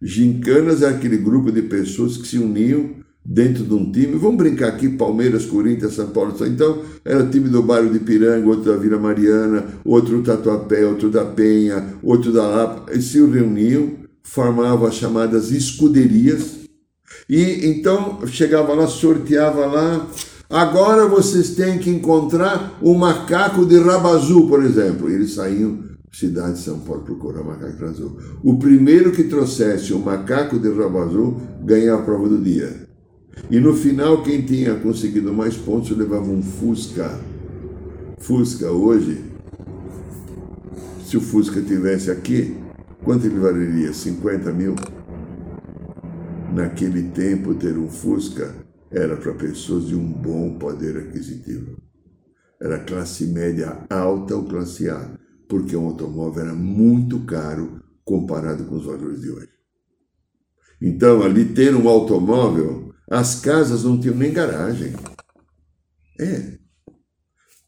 Gincanas 0.00 0.82
é 0.82 0.88
aquele 0.88 1.18
grupo 1.18 1.52
de 1.52 1.62
pessoas 1.62 2.16
que 2.16 2.26
se 2.26 2.38
uniam 2.38 2.96
dentro 3.22 3.64
de 3.64 3.74
um 3.74 3.92
time. 3.92 4.16
Vamos 4.16 4.38
brincar 4.38 4.68
aqui: 4.68 4.88
Palmeiras, 4.88 5.44
Corinthians, 5.44 5.92
São 5.92 6.08
Paulo. 6.08 6.34
Então, 6.46 6.82
era 7.04 7.22
o 7.22 7.28
time 7.28 7.50
do 7.50 7.62
bairro 7.62 7.92
de 7.92 7.98
Piranga, 7.98 8.48
outro 8.48 8.72
da 8.72 8.78
Vila 8.78 8.98
Mariana, 8.98 9.66
outro 9.84 10.16
do 10.16 10.22
Tatuapé, 10.22 10.86
outro 10.86 11.10
da 11.10 11.26
Penha, 11.26 11.94
outro 12.02 12.32
da 12.32 12.46
Lapa. 12.46 12.90
Eles 12.90 13.04
se 13.04 13.22
reuniam, 13.22 13.96
formavam 14.22 14.86
as 14.86 14.94
chamadas 14.94 15.50
escuderias 15.50 16.57
e 17.28 17.66
então 17.68 18.26
chegava 18.26 18.74
lá, 18.74 18.86
sorteava 18.86 19.66
lá. 19.66 20.06
Agora 20.48 21.06
vocês 21.06 21.50
têm 21.50 21.78
que 21.78 21.90
encontrar 21.90 22.78
o 22.80 22.94
macaco 22.94 23.66
de 23.66 23.78
Rabazu, 23.78 24.48
por 24.48 24.62
exemplo. 24.62 25.10
Eles 25.10 25.34
saíam 25.34 25.84
cidade 26.10 26.54
de 26.54 26.60
São 26.60 26.80
Paulo 26.80 27.02
procurar 27.02 27.44
macaco 27.44 27.76
de 27.76 27.82
Rabazu. 27.82 28.16
O 28.42 28.58
primeiro 28.58 29.12
que 29.12 29.24
trouxesse 29.24 29.92
o 29.92 29.98
macaco 29.98 30.58
de 30.58 30.70
Rabazu 30.70 31.36
ganhava 31.62 32.00
a 32.00 32.04
prova 32.04 32.28
do 32.28 32.38
dia. 32.38 32.88
E 33.50 33.60
no 33.60 33.74
final, 33.74 34.22
quem 34.22 34.42
tinha 34.42 34.74
conseguido 34.74 35.32
mais 35.32 35.54
pontos 35.56 35.96
levava 35.96 36.30
um 36.30 36.42
Fusca. 36.42 37.18
Fusca 38.18 38.70
hoje, 38.70 39.22
se 41.04 41.16
o 41.16 41.20
Fusca 41.20 41.60
tivesse 41.60 42.10
aqui, 42.10 42.56
quanto 43.04 43.26
ele 43.26 43.38
valeria? 43.38 43.92
50 43.92 44.52
mil? 44.52 44.74
Naquele 46.52 47.10
tempo, 47.10 47.54
ter 47.54 47.76
um 47.76 47.88
Fusca 47.88 48.54
era 48.90 49.16
para 49.16 49.34
pessoas 49.34 49.86
de 49.86 49.94
um 49.94 50.10
bom 50.10 50.58
poder 50.58 50.96
aquisitivo. 50.96 51.76
Era 52.60 52.78
classe 52.78 53.26
média 53.26 53.84
alta 53.90 54.34
ou 54.34 54.44
classe 54.44 54.88
A, 54.88 55.18
porque 55.48 55.76
um 55.76 55.86
automóvel 55.86 56.44
era 56.44 56.54
muito 56.54 57.20
caro 57.20 57.82
comparado 58.04 58.64
com 58.64 58.76
os 58.76 58.86
valores 58.86 59.20
de 59.20 59.30
hoje. 59.30 59.50
Então, 60.80 61.22
ali 61.22 61.44
ter 61.44 61.74
um 61.74 61.88
automóvel, 61.88 62.94
as 63.10 63.40
casas 63.40 63.84
não 63.84 64.00
tinham 64.00 64.16
nem 64.16 64.32
garagem. 64.32 64.94
É. 66.18 66.58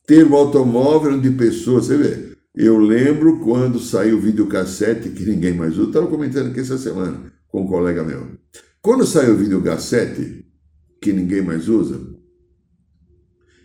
Ter 0.07 0.27
um 0.27 0.35
automóvel 0.35 1.21
de 1.21 1.31
pessoas, 1.31 1.87
você 1.87 1.97
vê. 1.97 2.37
Eu 2.55 2.79
lembro 2.79 3.41
quando 3.41 3.79
saiu 3.79 4.17
o 4.17 4.21
videocassete, 4.21 5.11
que 5.11 5.25
ninguém 5.25 5.55
mais 5.55 5.79
usa, 5.79 5.89
estava 5.89 6.07
comentando 6.07 6.51
aqui 6.51 6.61
essa 6.61 6.79
semana 6.79 7.31
com 7.51 7.63
um 7.63 7.67
colega 7.67 8.03
meu. 8.03 8.39
Quando 8.83 9.07
saiu 9.07 9.35
o 9.35 9.37
videocassete, 9.37 10.47
que 11.03 11.13
ninguém 11.13 11.43
mais 11.43 11.69
usa, 11.69 12.01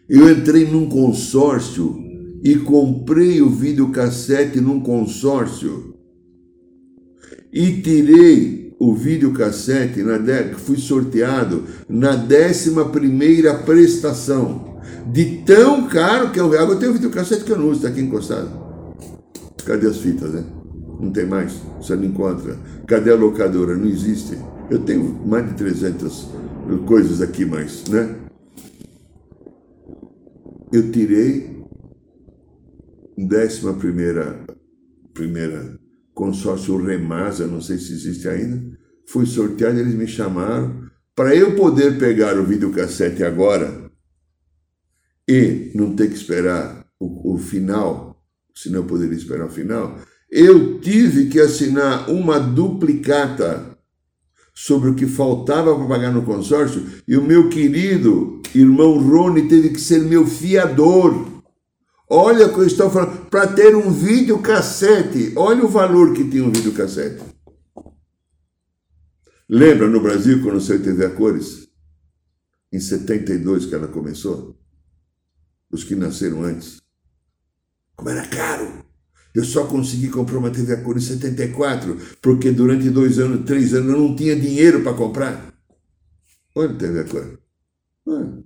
eu 0.10 0.30
entrei 0.30 0.65
num 0.69 0.89
consórcio 0.89 1.97
e 2.43 2.58
comprei 2.58 3.41
o 3.41 3.49
videocassete 3.49 4.60
num 4.60 4.82
consórcio 4.82 5.95
e 7.51 7.82
tirei 7.82 8.75
o 8.78 8.93
videocassete, 8.93 10.04
na 10.04 10.17
de... 10.17 10.54
fui 10.56 10.78
sorteado 10.78 11.63
na 11.88 12.17
décima 12.17 12.89
primeira 12.89 13.54
prestação. 13.60 14.75
De 15.12 15.43
tão 15.45 15.88
caro 15.88 16.32
que 16.32 16.39
eu. 16.39 16.47
Agora 16.47 16.71
eu 16.71 16.80
tenho 16.80 16.93
videocassete 16.93 17.45
que 17.45 17.51
eu 17.51 17.58
não 17.58 17.69
uso, 17.69 17.78
está 17.78 17.88
aqui 17.88 18.01
encostado. 18.01 18.51
Cadê 19.65 19.88
as 19.88 19.97
fitas, 19.97 20.34
né? 20.34 20.43
Não 20.99 21.10
tem 21.12 21.25
mais, 21.25 21.54
você 21.80 21.95
não 21.95 22.04
encontra. 22.04 22.60
Cadê 22.86 23.12
a 23.12 23.15
locadora? 23.15 23.78
Não 23.78 23.88
existe. 23.88 24.38
Eu 24.69 24.80
tenho 24.84 25.04
mais 25.25 25.47
de 25.47 25.54
300 25.56 26.30
coisas 26.88 27.21
aqui, 27.21 27.45
mas, 27.45 27.88
né? 27.88 28.15
Eu 30.73 30.91
tirei 30.91 31.63
décima 33.15 33.73
primeira, 33.75 34.43
primeira 35.13 35.80
consórcio 36.13 36.84
Remasa, 36.84 37.45
não 37.45 37.62
sei 37.62 37.78
se 37.78 37.93
existe 37.93 38.28
ainda. 38.28 38.60
Fui 39.08 39.28
sorteado, 39.28 39.80
eles 39.80 39.93
me 39.93 40.08
chamaram 40.08 40.89
para 41.15 41.36
eu 41.36 41.56
poder 41.56 41.99
pegar 41.99 42.38
o 42.39 42.45
videocassete 42.45 43.23
agora 43.23 43.91
e 45.28 45.71
não 45.75 45.95
ter 45.95 46.08
que 46.08 46.15
esperar 46.15 46.86
o, 46.99 47.36
o 47.36 47.38
final, 47.38 48.19
senão 48.56 48.80
eu 48.80 48.86
poderia 48.86 49.15
esperar 49.15 49.45
o 49.45 49.51
final. 49.51 49.99
Eu 50.30 50.80
tive 50.80 51.28
que 51.28 51.39
assinar 51.39 52.10
uma 52.10 52.39
duplicata 52.39 53.74
sobre 54.56 54.89
o 54.89 54.96
que 54.96 55.06
faltava 55.06 55.76
para 55.76 55.86
pagar 55.86 56.13
no 56.13 56.24
consórcio, 56.24 56.86
e 57.06 57.18
o 57.18 57.22
meu 57.22 57.50
querido 57.50 58.41
irmão 58.56 58.98
Rony 58.98 59.50
teve 59.50 59.70
que 59.72 59.82
ser 59.82 60.00
meu 60.00 60.26
fiador. 60.26 61.44
Olha 62.10 62.48
o 62.48 62.54
que 62.54 62.60
eu 62.60 62.65
estou 62.65 62.89
falando, 62.89 63.26
para 63.30 63.48
ter 63.48 63.76
um 63.76 63.91
videocassete, 63.91 65.34
olha 65.36 65.65
o 65.65 65.68
valor 65.68 66.13
que 66.13 66.30
tinha 66.30 66.46
um 66.46 66.52
videocassete. 66.52 67.22
Lembra 69.50 69.89
no 69.89 70.00
Brasil 70.00 70.41
quando 70.41 70.62
saiu 70.62 70.82
TV 70.82 71.06
a 71.06 71.10
cores? 71.10 71.68
Em 72.72 72.80
72 72.80 73.65
que 73.65 73.76
ela 73.76 73.88
começou? 73.88 74.58
Os 75.70 75.84
que 75.84 75.96
nasceram 75.96 76.44
antes. 76.44 76.82
Como 77.96 78.10
era 78.10 78.26
caro! 78.28 78.86
Eu 79.36 79.43
só 79.43 79.67
consegui 79.67 80.08
comprar 80.08 80.38
uma 80.38 80.50
TV 80.50 80.74
a 80.74 80.82
cor 80.82 80.95
em 80.95 81.02
74, 81.02 81.98
porque 82.21 82.52
durante 82.52 82.89
dois 82.89 83.19
anos, 83.19 83.45
três 83.45 83.74
anos, 83.74 83.91
eu 83.91 84.00
não 84.00 84.15
tinha 84.15 84.34
dinheiro 84.34 84.82
para 84.82 84.93
comprar. 84.93 85.54
Olha 86.56 86.71
a 86.71 86.78
TV 86.78 87.00
a 87.02 87.04
cor. 87.04 87.39
Ah, 88.08 88.38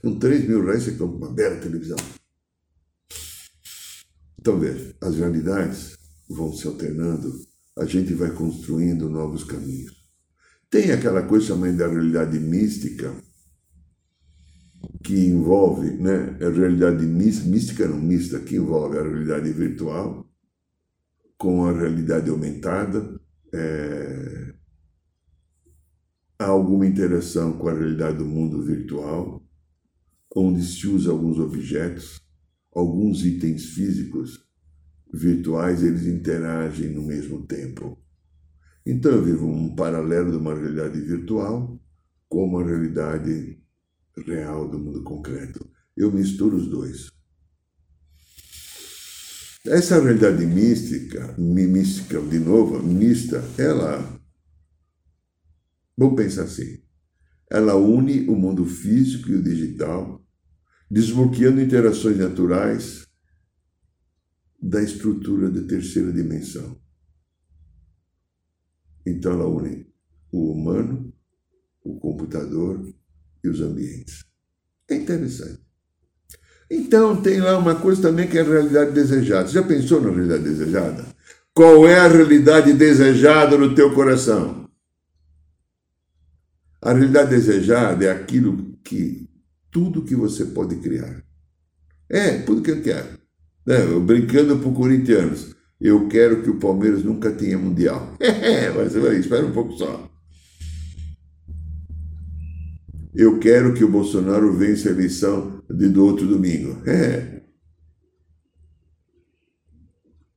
com 0.00 0.18
3 0.18 0.46
mil 0.46 0.64
reais 0.64 0.84
você 0.84 0.92
compra 0.92 1.26
uma 1.26 1.34
bela 1.34 1.56
televisão. 1.56 1.96
Então 4.38 4.58
veja, 4.60 4.94
as 5.00 5.16
realidades 5.16 5.96
vão 6.28 6.52
se 6.52 6.68
alternando, 6.68 7.32
a 7.76 7.84
gente 7.84 8.14
vai 8.14 8.30
construindo 8.30 9.10
novos 9.10 9.42
caminhos. 9.42 9.92
Tem 10.70 10.92
aquela 10.92 11.22
coisa 11.22 11.48
chamada 11.48 11.72
da 11.72 11.88
realidade 11.88 12.38
mística, 12.38 13.12
que 15.02 15.26
envolve 15.26 15.90
né, 15.92 16.36
a 16.40 16.50
realidade 16.50 17.04
mística, 17.04 17.86
não 17.86 18.00
mista, 18.00 18.40
que 18.40 18.56
envolve 18.56 18.98
a 18.98 19.02
realidade 19.02 19.50
virtual 19.52 20.26
com 21.36 21.64
a 21.64 21.72
realidade 21.72 22.30
aumentada, 22.30 23.20
é, 23.52 24.54
há 26.38 26.46
alguma 26.46 26.86
interação 26.86 27.58
com 27.58 27.68
a 27.68 27.74
realidade 27.74 28.18
do 28.18 28.24
mundo 28.24 28.62
virtual, 28.62 29.44
onde 30.34 30.64
se 30.64 30.86
usa 30.86 31.10
alguns 31.10 31.38
objetos, 31.38 32.20
alguns 32.72 33.24
itens 33.24 33.66
físicos 33.66 34.46
virtuais, 35.12 35.82
eles 35.82 36.06
interagem 36.06 36.90
no 36.90 37.02
mesmo 37.02 37.44
tempo. 37.44 37.98
Então 38.86 39.12
eu 39.12 39.22
vivo 39.22 39.46
um 39.46 39.74
paralelo 39.74 40.30
de 40.30 40.36
uma 40.36 40.54
realidade 40.54 41.00
virtual 41.00 41.80
com 42.28 42.44
uma 42.46 42.64
realidade 42.64 43.61
real 44.26 44.68
do 44.68 44.78
mundo 44.78 45.02
concreto. 45.02 45.68
Eu 45.96 46.12
misturo 46.12 46.56
os 46.56 46.68
dois. 46.68 47.10
Essa 49.64 50.00
realidade 50.00 50.44
mística, 50.44 51.36
mística 51.38 52.20
de 52.20 52.38
novo, 52.38 52.82
mista, 52.82 53.42
ela, 53.56 54.20
vamos 55.96 56.16
pensar 56.16 56.44
assim, 56.44 56.82
ela 57.48 57.76
une 57.76 58.26
o 58.28 58.34
mundo 58.34 58.66
físico 58.66 59.30
e 59.30 59.36
o 59.36 59.42
digital, 59.42 60.20
desbloqueando 60.90 61.60
interações 61.60 62.18
naturais 62.18 63.06
da 64.60 64.82
estrutura 64.82 65.48
da 65.48 65.62
terceira 65.62 66.12
dimensão. 66.12 66.80
Então 69.06 69.32
ela 69.32 69.46
une 69.46 69.86
o 70.32 70.52
humano, 70.52 71.14
o 71.84 72.00
computador 72.00 72.82
e 73.42 73.48
os 73.48 73.60
ambientes. 73.60 74.24
É 74.88 74.94
interessante. 74.94 75.60
Então 76.70 77.20
tem 77.20 77.40
lá 77.40 77.58
uma 77.58 77.74
coisa 77.74 78.00
também 78.00 78.26
que 78.26 78.38
é 78.38 78.40
a 78.40 78.44
realidade 78.44 78.92
desejada. 78.92 79.46
Você 79.46 79.54
já 79.54 79.62
pensou 79.62 80.00
na 80.00 80.10
realidade 80.10 80.44
desejada? 80.44 81.04
Qual 81.54 81.86
é 81.86 81.98
a 81.98 82.08
realidade 82.08 82.72
desejada 82.72 83.58
no 83.58 83.74
teu 83.74 83.92
coração? 83.94 84.70
A 86.80 86.92
realidade 86.92 87.30
desejada 87.30 88.04
é 88.06 88.10
aquilo 88.10 88.78
que 88.82 89.28
tudo 89.70 90.02
que 90.02 90.14
você 90.14 90.46
pode 90.46 90.76
criar. 90.76 91.22
É, 92.08 92.38
tudo 92.38 92.62
que 92.62 92.70
eu 92.70 92.82
quero. 92.82 93.18
É, 93.68 93.82
eu 93.82 94.00
brincando 94.00 94.58
para 94.58 94.68
os 94.68 94.76
corintianos. 94.76 95.54
Eu 95.80 96.08
quero 96.08 96.42
que 96.42 96.50
o 96.50 96.58
Palmeiras 96.58 97.04
nunca 97.04 97.30
tenha 97.30 97.58
mundial. 97.58 98.16
É, 98.20 98.70
mas 98.70 98.94
espera 98.94 99.44
um 99.44 99.52
pouco 99.52 99.72
só. 99.74 100.11
Eu 103.14 103.38
quero 103.38 103.74
que 103.74 103.84
o 103.84 103.90
Bolsonaro 103.90 104.56
vença 104.56 104.88
a 104.88 104.92
eleição 104.92 105.62
de, 105.68 105.88
do 105.88 106.04
outro 106.04 106.26
domingo. 106.26 106.82
É. 106.88 107.42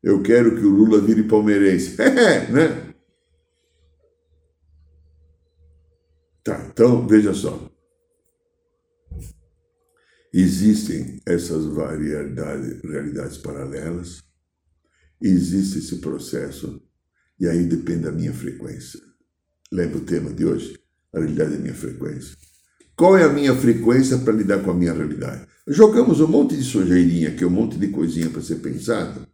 Eu 0.03 0.21
quero 0.21 0.55
que 0.55 0.63
o 0.63 0.69
Lula 0.69 1.01
vire 1.01 1.23
palmeirense. 1.23 1.95
É, 1.99 2.51
né? 2.51 2.93
Tá, 6.43 6.63
então 6.71 7.07
veja 7.07 7.33
só. 7.33 7.71
Existem 10.31 11.19
essas 11.25 11.65
variedades, 11.65 12.81
realidades 12.83 13.37
paralelas, 13.37 14.21
existe 15.19 15.79
esse 15.79 15.99
processo, 15.99 16.83
e 17.39 17.47
aí 17.47 17.63
depende 17.63 18.03
da 18.03 18.11
minha 18.11 18.33
frequência. 18.33 18.99
Lembra 19.71 19.97
o 19.97 20.05
tema 20.05 20.31
de 20.31 20.45
hoje? 20.45 20.79
A 21.13 21.19
realidade 21.19 21.53
é 21.53 21.57
a 21.57 21.61
minha 21.61 21.73
frequência. 21.73 22.37
Qual 22.95 23.17
é 23.17 23.23
a 23.23 23.29
minha 23.29 23.53
frequência 23.53 24.17
para 24.19 24.33
lidar 24.33 24.59
com 24.63 24.71
a 24.71 24.73
minha 24.73 24.93
realidade? 24.93 25.45
Jogamos 25.67 26.21
um 26.21 26.27
monte 26.27 26.55
de 26.55 26.63
sujeirinha 26.63 27.29
aqui, 27.29 27.43
um 27.43 27.49
monte 27.49 27.77
de 27.77 27.89
coisinha 27.89 28.29
para 28.29 28.41
ser 28.41 28.55
pensado. 28.55 29.27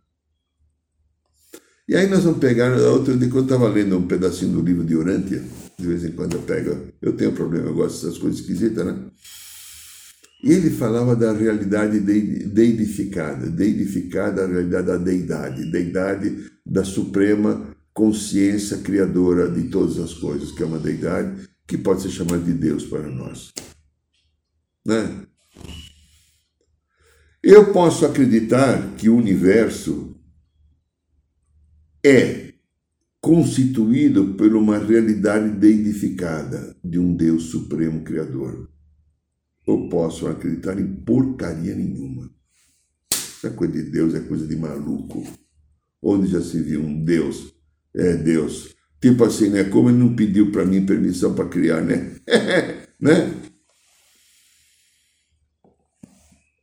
E 1.88 1.96
aí 1.96 2.08
nós 2.08 2.24
vamos 2.24 2.40
pegar, 2.40 2.76
outro 2.78 3.16
dia 3.18 3.28
quando 3.28 3.50
eu 3.50 3.56
estava 3.56 3.68
lendo 3.68 3.98
um 3.98 4.08
pedacinho 4.08 4.54
do 4.54 4.62
livro 4.62 4.84
de 4.84 4.96
Urântia, 4.96 5.44
de 5.78 5.88
vez 5.88 6.04
em 6.04 6.12
quando 6.12 6.36
eu 6.36 6.42
pego, 6.42 6.88
eu 7.02 7.14
tenho 7.14 7.34
problema, 7.34 7.68
eu 7.68 7.76
gosto 7.76 8.04
dessas 8.04 8.18
coisas 8.18 8.40
esquisitas, 8.40 8.86
né? 8.86 8.98
E 10.44 10.54
ele 10.54 10.72
falava 10.72 11.16
da 11.16 11.32
realidade 11.32 12.00
deidificada, 12.00 13.48
deidificada 13.48 14.44
a 14.44 14.48
realidade 14.48 14.88
da 14.88 14.98
deidade, 14.98 15.70
deidade 15.70 16.52
da 16.66 16.84
suprema 16.84 17.76
consciência 17.94 18.78
criadora 18.78 19.50
de 19.50 19.64
todas 19.70 20.00
as 20.00 20.14
coisas, 20.14 20.52
que 20.52 20.64
é 20.64 20.66
uma 20.66 20.80
deidade 20.80 21.51
que 21.72 21.78
pode 21.78 22.02
ser 22.02 22.10
chamado 22.10 22.44
de 22.44 22.52
Deus 22.52 22.86
para 22.86 23.08
nós. 23.08 23.54
Né? 24.86 25.26
Eu 27.42 27.72
posso 27.72 28.06
acreditar 28.06 28.94
que 28.98 29.08
o 29.08 29.16
universo 29.16 30.14
é 32.06 32.56
constituído 33.22 34.34
por 34.34 34.54
uma 34.54 34.78
realidade 34.78 35.48
identificada 35.48 36.76
de 36.84 37.00
um 37.00 37.16
Deus 37.16 37.44
Supremo 37.44 38.04
Criador. 38.04 38.70
Ou 39.66 39.88
posso 39.88 40.28
acreditar 40.28 40.78
em 40.78 40.94
porcaria 40.94 41.74
nenhuma. 41.74 42.30
Essa 43.10 43.50
coisa 43.50 43.82
de 43.82 43.84
Deus 43.90 44.14
é 44.14 44.20
coisa 44.20 44.46
de 44.46 44.58
maluco. 44.58 45.24
Onde 46.02 46.30
já 46.30 46.42
se 46.42 46.62
viu 46.62 46.82
um 46.82 47.02
Deus? 47.02 47.56
É 47.96 48.18
Deus. 48.18 48.76
Tipo 49.02 49.26
assim, 49.26 49.50
né? 49.50 49.64
Como 49.64 49.90
ele 49.90 49.98
não 49.98 50.16
pediu 50.16 50.52
para 50.52 50.64
mim 50.64 50.86
permissão 50.86 51.34
para 51.34 51.50
criar, 51.50 51.82
né? 51.82 52.16
né? 53.02 53.34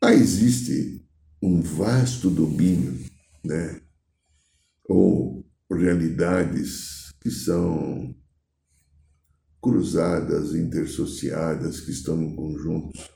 Ah, 0.01 0.15
existe 0.15 1.05
um 1.43 1.61
vasto 1.61 2.31
domínio, 2.31 2.97
né? 3.45 3.81
Ou 4.89 5.45
realidades 5.69 7.13
que 7.21 7.31
são 7.31 8.15
cruzadas, 9.61 10.55
intersociadas, 10.55 11.81
que 11.81 11.91
estão 11.91 12.23
em 12.23 12.37
conjuntos. 12.37 13.11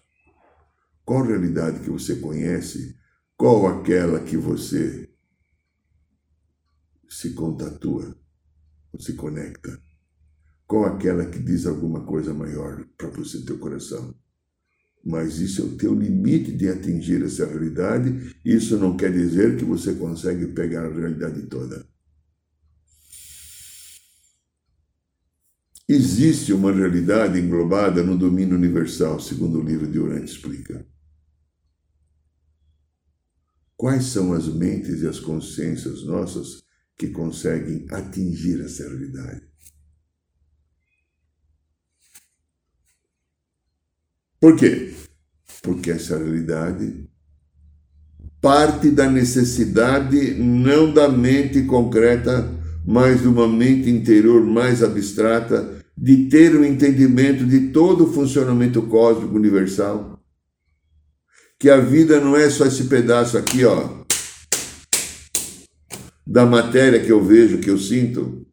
Qual 1.04 1.24
realidade 1.24 1.80
que 1.80 1.90
você 1.90 2.16
conhece? 2.16 2.96
Qual 3.36 3.66
aquela 3.68 4.20
que 4.20 4.36
você 4.36 5.08
se 7.08 7.34
contatua, 7.34 8.16
se 8.98 9.14
conecta? 9.14 9.80
Qual 10.66 10.84
aquela 10.84 11.26
que 11.26 11.38
diz 11.38 11.66
alguma 11.66 12.04
coisa 12.04 12.32
maior 12.32 12.84
para 12.96 13.10
você, 13.10 13.44
teu 13.44 13.58
coração? 13.58 14.14
Mas 15.04 15.38
isso 15.38 15.62
é 15.62 15.64
o 15.64 15.76
teu 15.76 15.94
limite 15.94 16.52
de 16.52 16.68
atingir 16.68 17.22
essa 17.22 17.44
realidade. 17.44 18.36
Isso 18.44 18.78
não 18.78 18.96
quer 18.96 19.12
dizer 19.12 19.56
que 19.56 19.64
você 19.64 19.94
consegue 19.94 20.46
pegar 20.48 20.86
a 20.86 20.92
realidade 20.92 21.42
toda. 21.46 21.84
Existe 25.88 26.52
uma 26.52 26.72
realidade 26.72 27.38
englobada 27.38 28.02
no 28.02 28.16
domínio 28.16 28.56
universal, 28.56 29.20
segundo 29.20 29.58
o 29.58 29.62
livro 29.62 29.86
de 29.86 29.98
Urante 29.98 30.32
explica. 30.32 30.86
Quais 33.76 34.04
são 34.04 34.32
as 34.32 34.46
mentes 34.46 35.02
e 35.02 35.08
as 35.08 35.18
consciências 35.18 36.04
nossas 36.04 36.62
que 37.02 37.08
conseguem 37.08 37.84
atingir 37.90 38.60
essa 38.60 38.84
realidade? 38.88 39.42
Por 44.40 44.56
quê? 44.56 44.94
Porque 45.62 45.90
essa 45.90 46.16
realidade 46.16 47.08
parte 48.40 48.88
da 48.90 49.10
necessidade 49.10 50.34
não 50.34 50.92
da 50.92 51.08
mente 51.08 51.62
concreta, 51.62 52.48
mas 52.86 53.20
de 53.20 53.26
uma 53.26 53.48
mente 53.48 53.90
interior 53.90 54.44
mais 54.44 54.80
abstrata 54.80 55.82
de 55.96 56.28
ter 56.28 56.56
um 56.56 56.64
entendimento 56.64 57.44
de 57.44 57.72
todo 57.72 58.04
o 58.04 58.12
funcionamento 58.12 58.82
cósmico 58.82 59.34
universal 59.34 60.20
que 61.58 61.70
a 61.70 61.78
vida 61.78 62.20
não 62.20 62.36
é 62.36 62.50
só 62.50 62.66
esse 62.66 62.84
pedaço 62.84 63.38
aqui, 63.38 63.64
ó, 63.64 64.01
da 66.26 66.46
matéria 66.46 67.02
que 67.04 67.10
eu 67.10 67.22
vejo, 67.22 67.58
que 67.58 67.70
eu 67.70 67.78
sinto. 67.78 68.46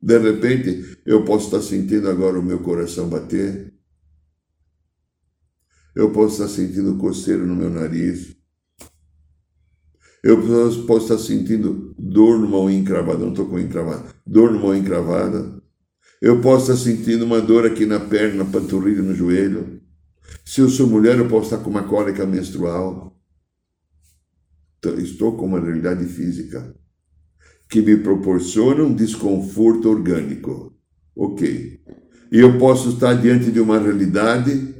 De 0.00 0.18
repente, 0.18 0.98
eu 1.04 1.24
posso 1.24 1.46
estar 1.46 1.62
sentindo 1.62 2.08
agora 2.08 2.38
o 2.38 2.42
meu 2.42 2.60
coração 2.60 3.08
bater. 3.08 3.72
Eu 5.94 6.10
posso 6.12 6.42
estar 6.42 6.48
sentindo 6.48 6.96
coceiro 6.96 7.46
no 7.46 7.54
meu 7.54 7.68
nariz. 7.68 8.36
Eu 10.22 10.40
posso 10.86 11.02
estar 11.04 11.18
sentindo 11.18 11.94
dor 11.98 12.38
numa 12.38 12.60
unha 12.60 12.78
encravada. 12.78 13.18
Não 13.18 13.30
estou 13.30 13.46
com 13.46 13.58
encravada. 13.58 14.04
Dor 14.26 14.52
numa 14.52 14.68
unha 14.68 14.80
encravada. 14.80 15.60
Eu 16.20 16.40
posso 16.40 16.70
estar 16.70 16.82
sentindo 16.82 17.24
uma 17.24 17.40
dor 17.40 17.66
aqui 17.66 17.86
na 17.86 18.00
perna, 18.00 18.44
na 18.44 18.50
panturrilha, 18.50 19.02
no 19.02 19.14
joelho. 19.14 19.80
Se 20.44 20.60
eu 20.60 20.68
sou 20.68 20.86
mulher, 20.86 21.18
eu 21.18 21.28
posso 21.28 21.52
estar 21.52 21.58
com 21.58 21.70
uma 21.70 21.88
cólica 21.88 22.26
menstrual. 22.26 23.18
Então, 24.78 24.98
estou 24.98 25.36
com 25.36 25.46
uma 25.46 25.60
realidade 25.60 26.04
física 26.06 26.74
que 27.70 27.80
me 27.80 27.96
proporciona 27.96 28.82
um 28.82 28.92
desconforto 28.92 29.88
orgânico. 29.88 30.72
Ok. 31.16 31.78
E 32.32 32.38
eu 32.38 32.58
posso 32.58 32.90
estar 32.90 33.14
diante 33.14 33.52
de 33.52 33.60
uma 33.60 33.78
realidade 33.78 34.74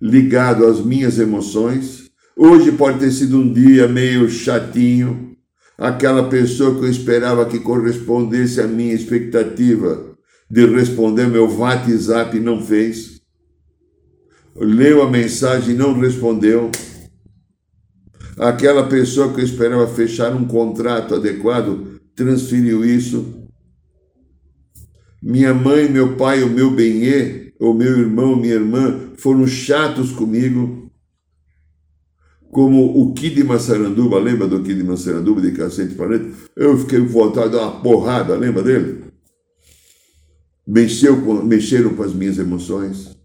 ligado 0.00 0.64
às 0.64 0.80
minhas 0.80 1.18
emoções. 1.18 2.08
Hoje 2.36 2.70
pode 2.70 3.00
ter 3.00 3.10
sido 3.10 3.38
um 3.38 3.52
dia 3.52 3.88
meio 3.88 4.30
chatinho. 4.30 5.36
Aquela 5.76 6.28
pessoa 6.28 6.78
que 6.78 6.86
eu 6.86 6.90
esperava 6.90 7.44
que 7.46 7.58
correspondesse 7.58 8.60
à 8.60 8.66
minha 8.68 8.94
expectativa 8.94 10.16
de 10.48 10.64
responder 10.66 11.26
meu 11.26 11.52
WhatsApp 11.58 12.38
não 12.38 12.64
fez 12.64 13.18
leu 14.60 15.02
a 15.02 15.10
mensagem 15.10 15.74
e 15.74 15.78
não 15.78 15.98
respondeu. 15.98 16.70
Aquela 18.36 18.88
pessoa 18.88 19.32
que 19.32 19.40
eu 19.40 19.44
esperava 19.44 19.86
fechar 19.86 20.34
um 20.34 20.46
contrato 20.46 21.14
adequado 21.14 21.97
transferiu 22.18 22.84
isso. 22.84 23.48
Minha 25.22 25.54
mãe, 25.54 25.88
meu 25.88 26.16
pai, 26.16 26.42
o 26.42 26.50
meu 26.50 26.70
benê, 26.70 27.52
o 27.60 27.72
meu 27.72 27.96
irmão, 27.98 28.36
minha 28.36 28.54
irmã 28.54 29.12
foram 29.16 29.46
chatos 29.46 30.10
comigo. 30.10 30.90
Como 32.50 33.00
o 33.00 33.14
Kid 33.14 33.42
Massaranduba, 33.44 34.18
lembra 34.18 34.48
do 34.48 34.62
Kid 34.62 34.82
Massaranduba 34.82 35.40
de 35.40 35.52
Cacete 35.52 35.94
Planeta? 35.94 36.28
Eu 36.56 36.76
fiquei 36.78 36.98
vontade 36.98 37.50
de 37.50 37.56
dar 37.56 37.68
uma 37.68 37.82
porrada, 37.82 38.36
lembra 38.36 38.62
dele? 38.62 39.04
Mexeu 40.66 41.22
com, 41.22 41.34
mexeram 41.44 41.94
com 41.94 42.02
as 42.02 42.12
minhas 42.12 42.38
emoções. 42.38 43.16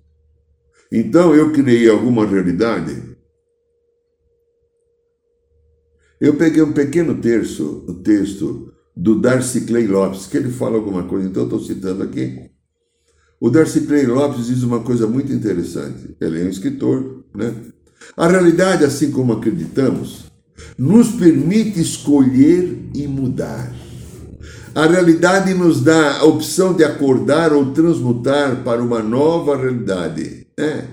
Então 0.92 1.34
eu 1.34 1.52
criei 1.52 1.90
alguma 1.90 2.28
realidade. 2.28 3.02
Eu 6.22 6.36
peguei 6.36 6.62
um 6.62 6.74
pequeno 6.74 7.20
terço, 7.20 7.86
o 7.88 7.94
texto 7.96 8.73
do 8.96 9.20
Darcy 9.20 9.62
Clay 9.62 9.88
Lopes, 9.88 10.28
que 10.28 10.38
ele 10.38 10.52
fala 10.52 10.76
alguma 10.76 11.04
coisa, 11.04 11.28
então 11.28 11.44
estou 11.44 11.60
citando 11.60 12.04
aqui. 12.04 12.50
O 13.40 13.50
Darcy 13.50 13.82
Clay 13.82 14.06
Lopes 14.06 14.48
diz 14.48 14.64
uma 14.64 14.80
coisa 14.80 15.08
muito 15.08 15.34
interessante. 15.34 16.16
Ele 16.22 16.42
é 16.42 16.46
um 16.46 16.50
escritor, 16.50 17.26
né? 17.36 17.54
A 18.16 18.28
realidade, 18.28 18.86
assim 18.86 19.12
como 19.12 19.34
acreditamos, 19.34 20.26
nos 20.78 21.12
permite 21.12 21.80
escolher 21.80 22.90
e 22.94 23.08
mudar. 23.08 23.74
A 24.76 24.88
realidade 24.88 25.54
nos 25.54 25.82
dá 25.82 26.20
a 26.20 26.24
opção 26.24 26.74
de 26.74 26.84
acordar 26.84 27.54
ou 27.54 27.74
transmutar 27.74 28.64
para 28.64 28.82
uma 28.82 29.04
nova 29.04 29.56
realidade. 29.56 30.48
É. 30.58 30.86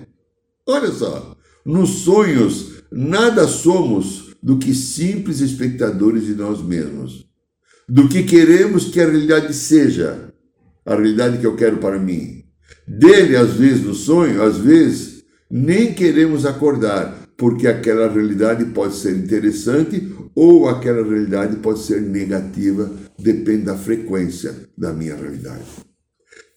Olha 0.66 0.90
só, 0.90 1.36
nos 1.64 1.90
sonhos 2.00 2.82
nada 2.90 3.46
somos 3.46 4.36
do 4.42 4.58
que 4.58 4.74
simples 4.74 5.40
espectadores 5.40 6.26
de 6.26 6.34
nós 6.34 6.62
mesmos, 6.62 7.26
do 7.90 8.08
que 8.08 8.22
queremos 8.22 8.86
que 8.86 9.00
a 9.00 9.06
realidade 9.06 9.52
seja, 9.52 10.32
a 10.86 10.94
realidade 10.94 11.38
que 11.38 11.46
eu 11.46 11.56
quero 11.56 11.78
para 11.78 11.98
mim. 11.98 12.44
Dele, 12.86 13.36
às 13.36 13.54
vezes, 13.54 13.82
no 13.82 13.94
sonho, 13.94 14.42
às 14.42 14.58
vezes, 14.58 15.24
nem 15.50 15.92
queremos 15.92 16.46
acordar, 16.46 17.28
porque 17.36 17.66
aquela 17.66 18.08
realidade 18.08 18.64
pode 18.66 18.94
ser 18.94 19.16
interessante 19.16 20.14
ou 20.34 20.68
aquela 20.68 21.02
realidade 21.02 21.56
pode 21.56 21.80
ser 21.80 22.00
negativa, 22.00 22.90
depende 23.18 23.64
da 23.64 23.76
frequência 23.76 24.54
da 24.78 24.92
minha 24.92 25.16
realidade 25.16 25.64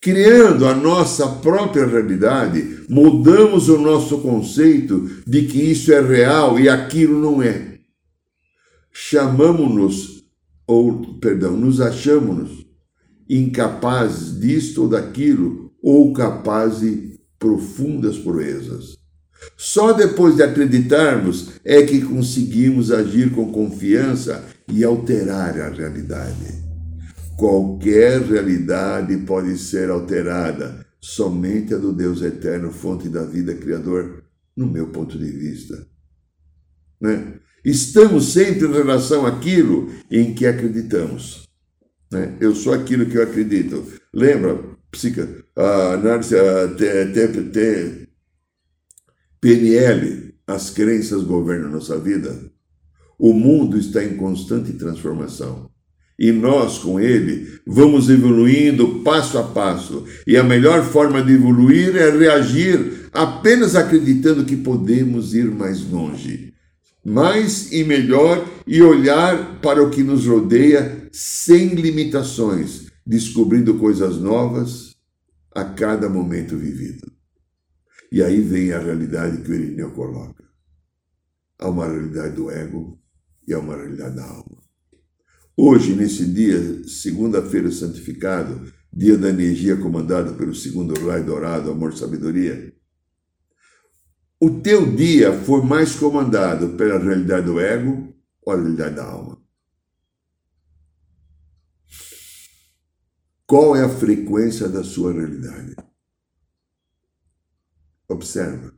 criando 0.04 0.67
a 0.67 0.76
nossa 0.76 1.26
própria 1.26 1.86
realidade, 1.86 2.84
mudamos 2.89 3.69
o 3.69 3.78
nosso 3.78 4.19
conceito 4.19 5.10
de 5.26 5.43
que 5.43 5.62
isso 5.72 5.93
é 5.93 6.02
real 6.02 6.60
e 6.60 6.67
aquilo 6.67 7.22
não 7.22 7.41
é. 7.41 7.76
Chamamos-nos, 8.91 10.12
ou, 10.67 11.17
perdão, 11.19 11.58
nos 11.58 11.82
achamos 11.82 12.65
incapazes 13.30 14.39
disto 14.39 14.84
ou 14.84 14.89
daquilo, 14.89 15.71
ou 15.82 16.13
capazes 16.13 16.82
de 16.82 17.19
profundas 17.39 18.17
proezas. 18.17 18.98
Só 19.58 19.92
depois 19.92 20.37
de 20.37 20.44
acreditarmos 20.44 21.54
é 21.63 21.81
que 21.83 22.02
conseguimos 22.02 22.92
agir 22.92 23.31
com 23.31 23.52
confiança 23.52 24.44
e 24.71 24.83
alterar 24.83 25.60
a 25.60 25.69
realidade. 25.69 26.63
Qualquer 27.35 28.21
realidade 28.21 29.17
pode 29.17 29.58
ser 29.58 29.90
alterada, 29.90 30.85
somente 31.02 31.73
a 31.73 31.77
do 31.77 31.92
Deus 31.92 32.21
eterno, 32.21 32.71
fonte 32.71 33.10
da 33.10 33.23
vida, 33.23 33.54
Criador, 33.54 34.23
no 34.56 34.67
meu 34.67 34.87
ponto 34.87 35.17
de 35.17 35.29
vista. 35.29 35.85
Né? 37.02 37.33
Estamos 37.63 38.33
sempre 38.33 38.67
em 38.67 38.73
relação 38.73 39.25
àquilo 39.25 39.89
em 40.11 40.33
que 40.33 40.45
acreditamos. 40.45 41.47
Né? 42.11 42.35
Eu 42.39 42.53
sou 42.53 42.73
aquilo 42.73 43.05
que 43.05 43.17
eu 43.17 43.23
acredito. 43.23 43.85
Lembra, 44.13 44.59
psica, 44.91 45.27
a 45.55 45.93
análise 45.93 46.35
a, 46.37 46.67
t, 46.67 48.07
PNL, 49.41 50.35
as 50.45 50.69
crenças 50.69 51.23
governam 51.23 51.69
nossa 51.69 51.97
vida. 51.97 52.51
O 53.17 53.33
mundo 53.33 53.77
está 53.77 54.03
em 54.03 54.15
constante 54.15 54.73
transformação. 54.73 55.71
E 56.17 56.31
nós, 56.31 56.77
com 56.77 56.99
ele, 56.99 57.59
vamos 57.65 58.09
evoluindo 58.09 59.01
passo 59.03 59.37
a 59.37 59.43
passo. 59.43 60.05
E 60.27 60.37
a 60.37 60.43
melhor 60.43 60.83
forma 60.83 61.21
de 61.23 61.33
evoluir 61.33 61.95
é 61.95 62.09
reagir 62.09 63.09
apenas 63.11 63.75
acreditando 63.75 64.45
que 64.45 64.55
podemos 64.55 65.33
ir 65.33 65.45
mais 65.45 65.81
longe, 65.89 66.52
mais 67.04 67.71
e 67.71 67.83
melhor, 67.83 68.47
e 68.65 68.81
olhar 68.81 69.60
para 69.60 69.83
o 69.83 69.89
que 69.89 70.04
nos 70.04 70.25
rodeia 70.25 71.10
sem 71.12 71.69
limitações, 71.69 72.87
descobrindo 73.06 73.77
coisas 73.77 74.17
novas 74.17 74.95
a 75.54 75.65
cada 75.65 76.08
momento 76.08 76.58
vivido. 76.58 77.12
E 78.12 78.21
aí 78.23 78.41
vem 78.41 78.71
a 78.71 78.79
realidade 78.79 79.41
que 79.41 79.51
o 79.51 79.56
Irineu 79.56 79.91
coloca. 79.91 80.43
Há 81.60 81.69
uma 81.69 81.87
realidade 81.87 82.35
do 82.35 82.49
ego 82.49 82.99
e 83.47 83.54
há 83.54 83.60
uma 83.60 83.75
realidade 83.75 84.15
da 84.15 84.23
alma. 84.23 84.63
Hoje, 85.56 85.93
nesse 85.93 86.25
dia, 86.25 86.87
segunda-feira 86.87 87.71
santificado, 87.71 88.71
dia 88.91 89.17
da 89.17 89.29
energia 89.29 89.75
comandada 89.75 90.33
pelo 90.33 90.56
segundo 90.56 90.93
raio 91.06 91.25
dourado, 91.25 91.69
amor 91.69 91.93
e 91.93 91.97
sabedoria, 91.97 92.73
o 94.44 94.62
teu 94.62 94.94
dia 94.94 95.31
foi 95.31 95.62
mais 95.62 95.96
comandado 95.96 96.75
pela 96.75 97.00
realidade 97.00 97.46
do 97.46 97.62
ego 97.62 98.13
ou 98.41 98.52
a 98.52 98.58
realidade 98.58 98.96
da 98.96 99.06
alma? 99.06 99.41
Qual 103.48 103.73
é 103.73 103.85
a 103.85 103.89
frequência 103.89 104.67
da 104.67 104.83
sua 104.83 105.13
realidade? 105.13 105.77
Observa. 108.10 108.73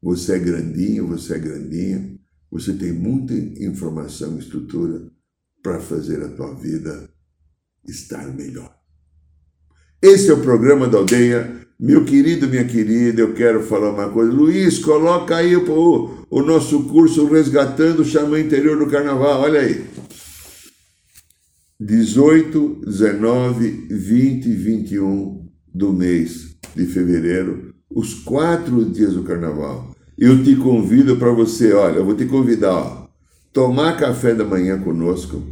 Você 0.00 0.36
é 0.36 0.38
grandinho, 0.38 1.06
você 1.06 1.34
é 1.34 1.38
grandinha, 1.38 2.18
você 2.50 2.72
tem 2.72 2.94
muita 2.94 3.34
informação 3.34 4.36
e 4.36 4.38
estrutura 4.38 5.12
para 5.62 5.80
fazer 5.80 6.24
a 6.24 6.34
tua 6.34 6.54
vida 6.54 7.12
estar 7.84 8.26
melhor. 8.28 8.74
Esse 10.00 10.30
é 10.30 10.32
o 10.32 10.40
programa 10.42 10.88
da 10.88 10.96
aldeia. 10.96 11.61
Meu 11.82 12.04
querido, 12.04 12.46
minha 12.46 12.62
querida, 12.62 13.22
eu 13.22 13.34
quero 13.34 13.60
falar 13.64 13.90
uma 13.90 14.08
coisa. 14.08 14.30
Luiz, 14.30 14.78
coloca 14.78 15.34
aí 15.34 15.56
o, 15.56 16.26
o 16.30 16.40
nosso 16.40 16.84
curso 16.84 17.26
Resgatando 17.26 18.02
o 18.02 18.04
Xamã 18.04 18.38
Interior 18.38 18.78
do 18.78 18.86
Carnaval. 18.88 19.40
Olha 19.40 19.62
aí. 19.62 19.84
18, 21.80 22.82
19, 22.86 23.88
20 23.90 24.46
e 24.46 24.52
21 24.52 25.48
do 25.74 25.92
mês 25.92 26.54
de 26.72 26.86
fevereiro, 26.86 27.74
os 27.90 28.14
quatro 28.14 28.84
dias 28.84 29.14
do 29.14 29.24
carnaval. 29.24 29.92
Eu 30.16 30.44
te 30.44 30.54
convido 30.54 31.16
para 31.16 31.32
você, 31.32 31.72
olha, 31.72 31.96
eu 31.96 32.04
vou 32.04 32.14
te 32.14 32.26
convidar, 32.26 32.76
ó, 32.76 33.08
tomar 33.52 33.96
café 33.96 34.32
da 34.36 34.44
manhã 34.44 34.78
conosco, 34.78 35.42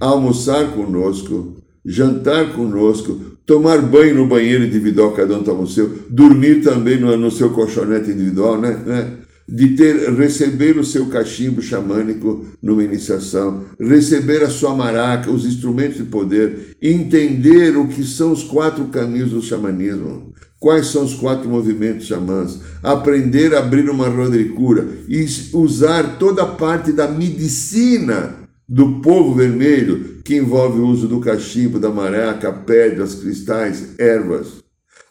almoçar 0.00 0.72
conosco, 0.72 1.62
jantar 1.84 2.54
conosco, 2.54 3.31
tomar 3.46 3.80
banho 3.82 4.14
no 4.14 4.26
banheiro 4.26 4.64
individual, 4.64 5.12
cada 5.12 5.36
um 5.36 5.42
toma 5.42 5.62
o 5.62 5.66
seu, 5.66 5.90
dormir 6.08 6.62
também 6.62 6.98
no, 6.98 7.16
no 7.16 7.30
seu 7.30 7.50
colchonete 7.50 8.10
individual, 8.10 8.60
né? 8.60 8.80
né? 8.86 9.12
De 9.48 9.70
ter, 9.70 10.10
receber 10.14 10.78
o 10.78 10.84
seu 10.84 11.06
cachimbo 11.06 11.60
xamânico 11.60 12.46
numa 12.62 12.84
iniciação, 12.84 13.64
receber 13.78 14.42
a 14.42 14.48
sua 14.48 14.74
maraca, 14.74 15.30
os 15.30 15.44
instrumentos 15.44 15.96
de 15.96 16.04
poder, 16.04 16.76
entender 16.80 17.76
o 17.76 17.88
que 17.88 18.04
são 18.04 18.32
os 18.32 18.44
quatro 18.44 18.84
caminhos 18.86 19.30
do 19.30 19.42
xamanismo, 19.42 20.32
quais 20.60 20.86
são 20.86 21.04
os 21.04 21.14
quatro 21.14 21.48
movimentos 21.50 22.06
xamãs, 22.06 22.60
aprender 22.84 23.52
a 23.52 23.58
abrir 23.58 23.90
uma 23.90 24.08
roda 24.08 24.38
de 24.38 24.50
cura. 24.50 24.86
E 25.08 25.26
usar 25.52 26.18
toda 26.18 26.44
a 26.44 26.46
parte 26.46 26.92
da 26.92 27.08
medicina 27.08 28.41
do 28.68 29.00
povo 29.00 29.34
vermelho, 29.34 30.22
que 30.22 30.36
envolve 30.36 30.78
o 30.78 30.86
uso 30.86 31.08
do 31.08 31.20
cachimbo, 31.20 31.78
da 31.78 31.90
maraca, 31.90 32.52
pedras, 32.52 33.14
cristais, 33.16 33.98
ervas. 33.98 34.62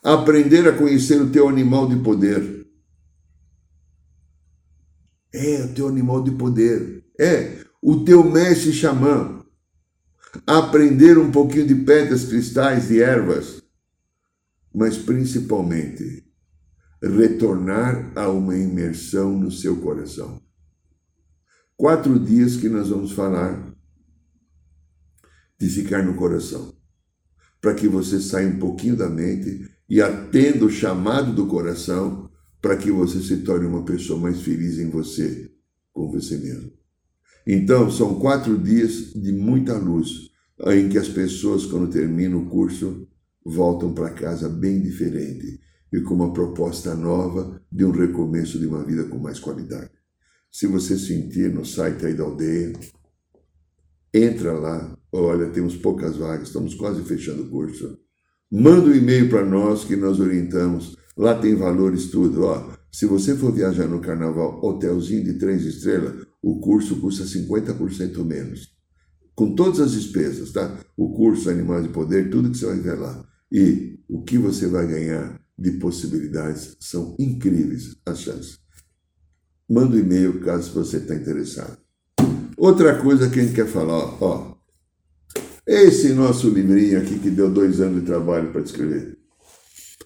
Aprender 0.03 0.67
a 0.67 0.71
conhecer 0.71 1.21
o 1.21 1.29
teu 1.29 1.47
animal 1.47 1.87
de 1.87 1.97
poder. 1.97 2.65
É, 5.33 5.63
o 5.63 5.73
teu 5.73 5.87
animal 5.87 6.23
de 6.23 6.31
poder. 6.31 7.03
É, 7.19 7.57
o 7.81 8.03
teu 8.03 8.23
mestre 8.23 8.73
xamã. 8.73 9.43
Aprender 10.47 11.17
um 11.17 11.29
pouquinho 11.29 11.67
de 11.67 11.75
pedras, 11.75 12.25
cristais 12.25 12.89
e 12.89 13.01
ervas. 13.01 13.61
Mas 14.73 14.97
principalmente, 14.97 16.25
retornar 17.01 18.11
a 18.15 18.29
uma 18.29 18.55
imersão 18.55 19.37
no 19.37 19.51
seu 19.51 19.75
coração 19.81 20.41
quatro 21.81 22.19
dias 22.19 22.57
que 22.57 22.69
nós 22.69 22.89
vamos 22.89 23.11
falar 23.13 23.75
de 25.59 25.67
ficar 25.67 26.03
no 26.03 26.13
coração, 26.13 26.75
para 27.59 27.73
que 27.73 27.87
você 27.87 28.21
saia 28.21 28.47
um 28.47 28.59
pouquinho 28.59 28.95
da 28.95 29.09
mente 29.09 29.67
e 29.89 29.99
atenda 29.99 30.63
o 30.63 30.69
chamado 30.69 31.33
do 31.33 31.47
coração 31.47 32.29
para 32.61 32.77
que 32.77 32.91
você 32.91 33.19
se 33.19 33.37
torne 33.37 33.65
uma 33.65 33.83
pessoa 33.83 34.19
mais 34.19 34.43
feliz 34.43 34.77
em 34.77 34.91
você, 34.91 35.51
com 35.91 36.11
você 36.11 36.37
mesmo. 36.37 36.71
Então, 37.47 37.89
são 37.89 38.19
quatro 38.19 38.59
dias 38.59 39.11
de 39.15 39.31
muita 39.31 39.75
luz, 39.75 40.29
em 40.67 40.87
que 40.87 40.99
as 40.99 41.09
pessoas, 41.09 41.65
quando 41.65 41.91
terminam 41.91 42.43
o 42.43 42.45
curso, 42.47 43.07
voltam 43.43 43.91
para 43.91 44.11
casa 44.11 44.47
bem 44.47 44.79
diferente 44.83 45.59
e 45.91 45.99
com 46.01 46.13
uma 46.13 46.31
proposta 46.31 46.93
nova 46.93 47.59
de 47.71 47.83
um 47.83 47.89
recomeço 47.89 48.59
de 48.59 48.67
uma 48.67 48.85
vida 48.85 49.05
com 49.05 49.17
mais 49.17 49.39
qualidade. 49.39 50.00
Se 50.51 50.67
você 50.67 50.99
sentir 50.99 51.49
no 51.49 51.63
site 51.63 52.05
aí 52.05 52.13
da 52.13 52.23
aldeia, 52.23 52.73
entra 54.13 54.51
lá. 54.51 54.97
Olha, 55.09 55.49
temos 55.49 55.77
poucas 55.77 56.17
vagas, 56.17 56.49
estamos 56.49 56.75
quase 56.75 57.01
fechando 57.03 57.43
o 57.43 57.49
curso. 57.49 57.97
Manda 58.51 58.89
um 58.89 58.93
e-mail 58.93 59.29
para 59.29 59.45
nós 59.45 59.85
que 59.85 59.95
nós 59.95 60.19
orientamos. 60.19 60.97
Lá 61.15 61.39
tem 61.39 61.55
valores 61.55 62.11
tudo. 62.11 62.43
Ó, 62.43 62.69
se 62.91 63.05
você 63.05 63.33
for 63.33 63.53
viajar 63.53 63.87
no 63.87 64.01
carnaval, 64.01 64.59
hotelzinho 64.61 65.23
de 65.23 65.35
três 65.35 65.63
estrelas, 65.63 66.25
o 66.43 66.59
curso 66.59 66.99
custa 66.99 67.23
50% 67.23 68.21
menos. 68.25 68.75
Com 69.33 69.55
todas 69.55 69.79
as 69.79 69.93
despesas, 69.93 70.51
tá? 70.51 70.77
O 70.97 71.13
curso 71.13 71.49
Animais 71.49 71.83
de 71.83 71.89
Poder, 71.89 72.29
tudo 72.29 72.51
que 72.51 72.57
você 72.57 72.65
vai 72.65 72.79
ver 72.81 72.99
lá. 72.99 73.25
E 73.49 73.97
o 74.05 74.21
que 74.21 74.37
você 74.37 74.67
vai 74.67 74.85
ganhar 74.85 75.41
de 75.57 75.71
possibilidades 75.73 76.75
são 76.81 77.15
incríveis 77.17 77.95
as 78.05 78.19
chances 78.19 78.61
manda 79.71 79.95
um 79.95 79.99
e-mail 79.99 80.41
caso 80.41 80.73
você 80.73 80.97
está 80.97 81.15
interessado. 81.15 81.77
Outra 82.57 82.97
coisa 82.97 83.29
que 83.29 83.39
a 83.39 83.43
gente 83.43 83.55
quer 83.55 83.67
falar, 83.67 84.21
ó, 84.21 84.53
esse 85.65 86.09
nosso 86.09 86.49
livrinho 86.49 86.99
aqui 86.99 87.17
que 87.17 87.29
deu 87.29 87.49
dois 87.49 87.79
anos 87.79 88.01
de 88.01 88.05
trabalho 88.05 88.51
para 88.51 88.59
escrever, 88.59 89.17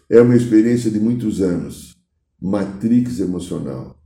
é 0.07 0.21
uma 0.21 0.35
experiência 0.35 0.91
de 0.91 0.99
muitos 0.99 1.41
anos, 1.41 1.95
Matrix 2.39 3.19
Emocional. 3.19 3.99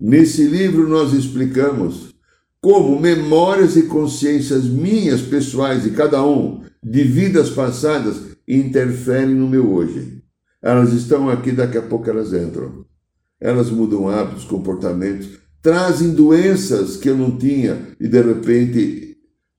Nesse 0.00 0.48
livro 0.48 0.88
nós 0.88 1.12
explicamos 1.12 2.12
como 2.60 2.98
memórias 2.98 3.76
e 3.76 3.82
consciências 3.82 4.64
minhas, 4.64 5.22
pessoais, 5.22 5.84
de 5.84 5.90
cada 5.90 6.26
um, 6.26 6.64
de 6.82 7.04
vidas 7.04 7.50
passadas, 7.50 8.16
interferem 8.48 9.36
no 9.36 9.48
meu 9.48 9.72
hoje. 9.72 10.24
Elas 10.60 10.92
estão 10.92 11.30
aqui, 11.30 11.52
daqui 11.52 11.78
a 11.78 11.82
pouco 11.82 12.10
elas 12.10 12.32
entram 12.32 12.84
elas 13.40 13.70
mudam 13.70 14.08
hábitos, 14.08 14.44
comportamentos, 14.44 15.28
trazem 15.62 16.12
doenças 16.14 16.96
que 16.96 17.08
eu 17.08 17.16
não 17.16 17.36
tinha 17.36 17.94
e 17.98 18.06
de 18.06 18.20
repente 18.20 19.04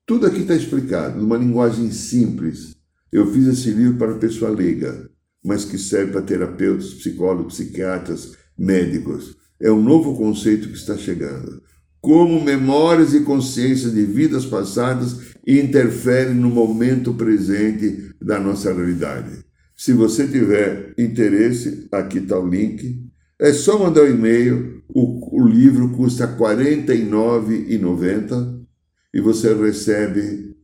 tudo 0.07 0.27
aqui 0.27 0.41
está 0.41 0.55
explicado, 0.55 1.19
numa 1.19 1.35
linguagem 1.35 1.91
simples. 1.91 2.75
Eu 3.11 3.31
fiz 3.33 3.47
esse 3.47 3.71
livro 3.71 3.97
para 3.97 4.13
pessoa 4.15 4.51
leiga, 4.51 5.09
mas 5.43 5.65
que 5.65 5.79
serve 5.79 6.11
para 6.11 6.21
terapeutas, 6.21 6.93
psicólogos, 6.93 7.55
psiquiatras, 7.55 8.33
médicos. 8.55 9.35
É 9.59 9.71
um 9.71 9.81
novo 9.81 10.15
conceito 10.15 10.67
que 10.67 10.75
está 10.75 10.95
chegando. 10.95 11.59
Como 11.99 12.43
memórias 12.43 13.15
e 13.15 13.21
consciências 13.21 13.95
de 13.95 14.05
vidas 14.05 14.45
passadas 14.45 15.33
interferem 15.47 16.35
no 16.35 16.51
momento 16.51 17.15
presente 17.15 18.11
da 18.21 18.39
nossa 18.39 18.71
realidade. 18.71 19.43
Se 19.75 19.91
você 19.91 20.27
tiver 20.27 20.93
interesse, 20.99 21.87
aqui 21.91 22.19
está 22.19 22.37
o 22.39 22.47
link 22.47 23.03
é 23.39 23.53
só 23.53 23.77
mandar 23.77 24.03
um 24.03 24.09
e-mail, 24.09 24.83
o, 24.87 25.41
o 25.41 25.47
livro 25.47 25.91
custa 25.91 26.25
R$ 26.25 26.37
49,90 26.37 28.65
e 29.13 29.21
você 29.21 29.53
recebe 29.53 30.55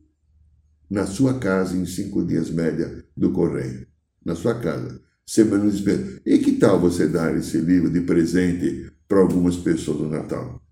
na 0.90 1.06
sua 1.06 1.38
casa 1.38 1.76
em 1.76 1.86
cinco 1.86 2.24
dias 2.24 2.50
média 2.50 3.04
do 3.16 3.30
correio. 3.30 3.86
Na 4.24 4.34
sua 4.34 4.58
casa. 4.58 5.00
Semana 5.26 5.64
de 5.64 5.72
despesa. 5.72 6.20
E 6.26 6.38
que 6.38 6.52
tal 6.52 6.78
você 6.78 7.08
dar 7.08 7.34
esse 7.36 7.58
livro 7.58 7.90
de 7.90 8.02
presente 8.02 8.92
para 9.08 9.20
algumas 9.20 9.56
pessoas 9.56 10.00
no 10.00 10.10
Natal? 10.10 10.62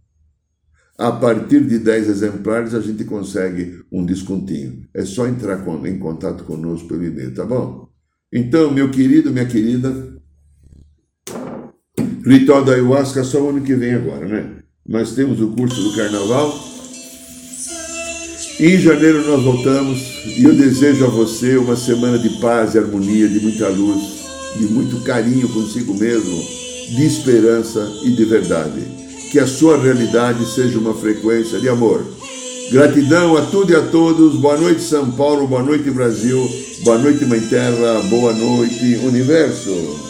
A 0.99 1.13
partir 1.13 1.67
de 1.67 1.79
10 1.79 2.11
exemplares 2.11 2.75
a 2.75 2.81
gente 2.81 3.05
consegue 3.05 3.83
um 3.91 4.05
descontinho. 4.05 4.87
É 4.93 5.03
só 5.05 5.27
entrar 5.27 5.67
em 5.87 5.99
contato 5.99 6.45
conosco 6.45 6.89
pelo 6.89 7.05
e-mail, 7.05 7.35
tá 7.35 7.47
bom? 7.47 7.89
Então, 8.31 8.71
meu 8.71 8.91
querido, 8.91 9.31
minha 9.31 9.47
querida, 9.47 10.20
Ritual 12.31 12.65
da 12.65 12.75
Ayahuasca 12.75 13.25
só 13.25 13.49
ano 13.49 13.61
que 13.61 13.75
vem 13.75 13.95
agora, 13.95 14.25
né? 14.25 14.47
Nós 14.89 15.13
temos 15.15 15.41
o 15.41 15.49
curso 15.49 15.83
do 15.83 15.97
Carnaval 15.97 16.57
Em 18.61 18.79
janeiro 18.79 19.27
nós 19.27 19.43
voltamos 19.43 19.99
e 20.39 20.45
eu 20.45 20.55
desejo 20.55 21.05
a 21.07 21.09
você 21.09 21.57
uma 21.57 21.75
semana 21.75 22.19
de 22.19 22.29
paz 22.41 22.75
e 22.75 22.79
harmonia, 22.79 23.29
de 23.29 23.41
muita 23.41 23.69
luz, 23.69 24.01
de 24.57 24.67
muito 24.67 25.03
carinho 25.03 25.49
consigo 25.49 25.93
mesmo, 25.93 26.41
de 26.97 27.05
esperança 27.05 27.85
e 28.05 28.11
de 28.11 28.25
verdade. 28.25 28.81
Que 29.33 29.41
a 29.41 29.47
sua 29.47 29.77
realidade 29.77 30.45
seja 30.55 30.79
uma 30.79 30.95
frequência 30.95 31.59
de 31.59 31.69
amor. 31.69 32.05
Gratidão 32.71 33.37
a 33.37 33.43
tudo 33.47 33.73
e 33.73 33.77
a 33.77 33.83
todos. 33.83 34.37
Boa 34.37 34.57
noite, 34.57 34.83
São 34.83 35.11
Paulo. 35.11 35.49
Boa 35.49 35.65
noite, 35.65 35.91
Brasil. 35.91 36.49
Boa 36.85 36.99
noite, 36.99 37.25
Mãe 37.25 37.41
Terra. 37.41 38.01
Boa 38.09 38.33
noite, 38.33 39.01
Universo. 39.03 40.10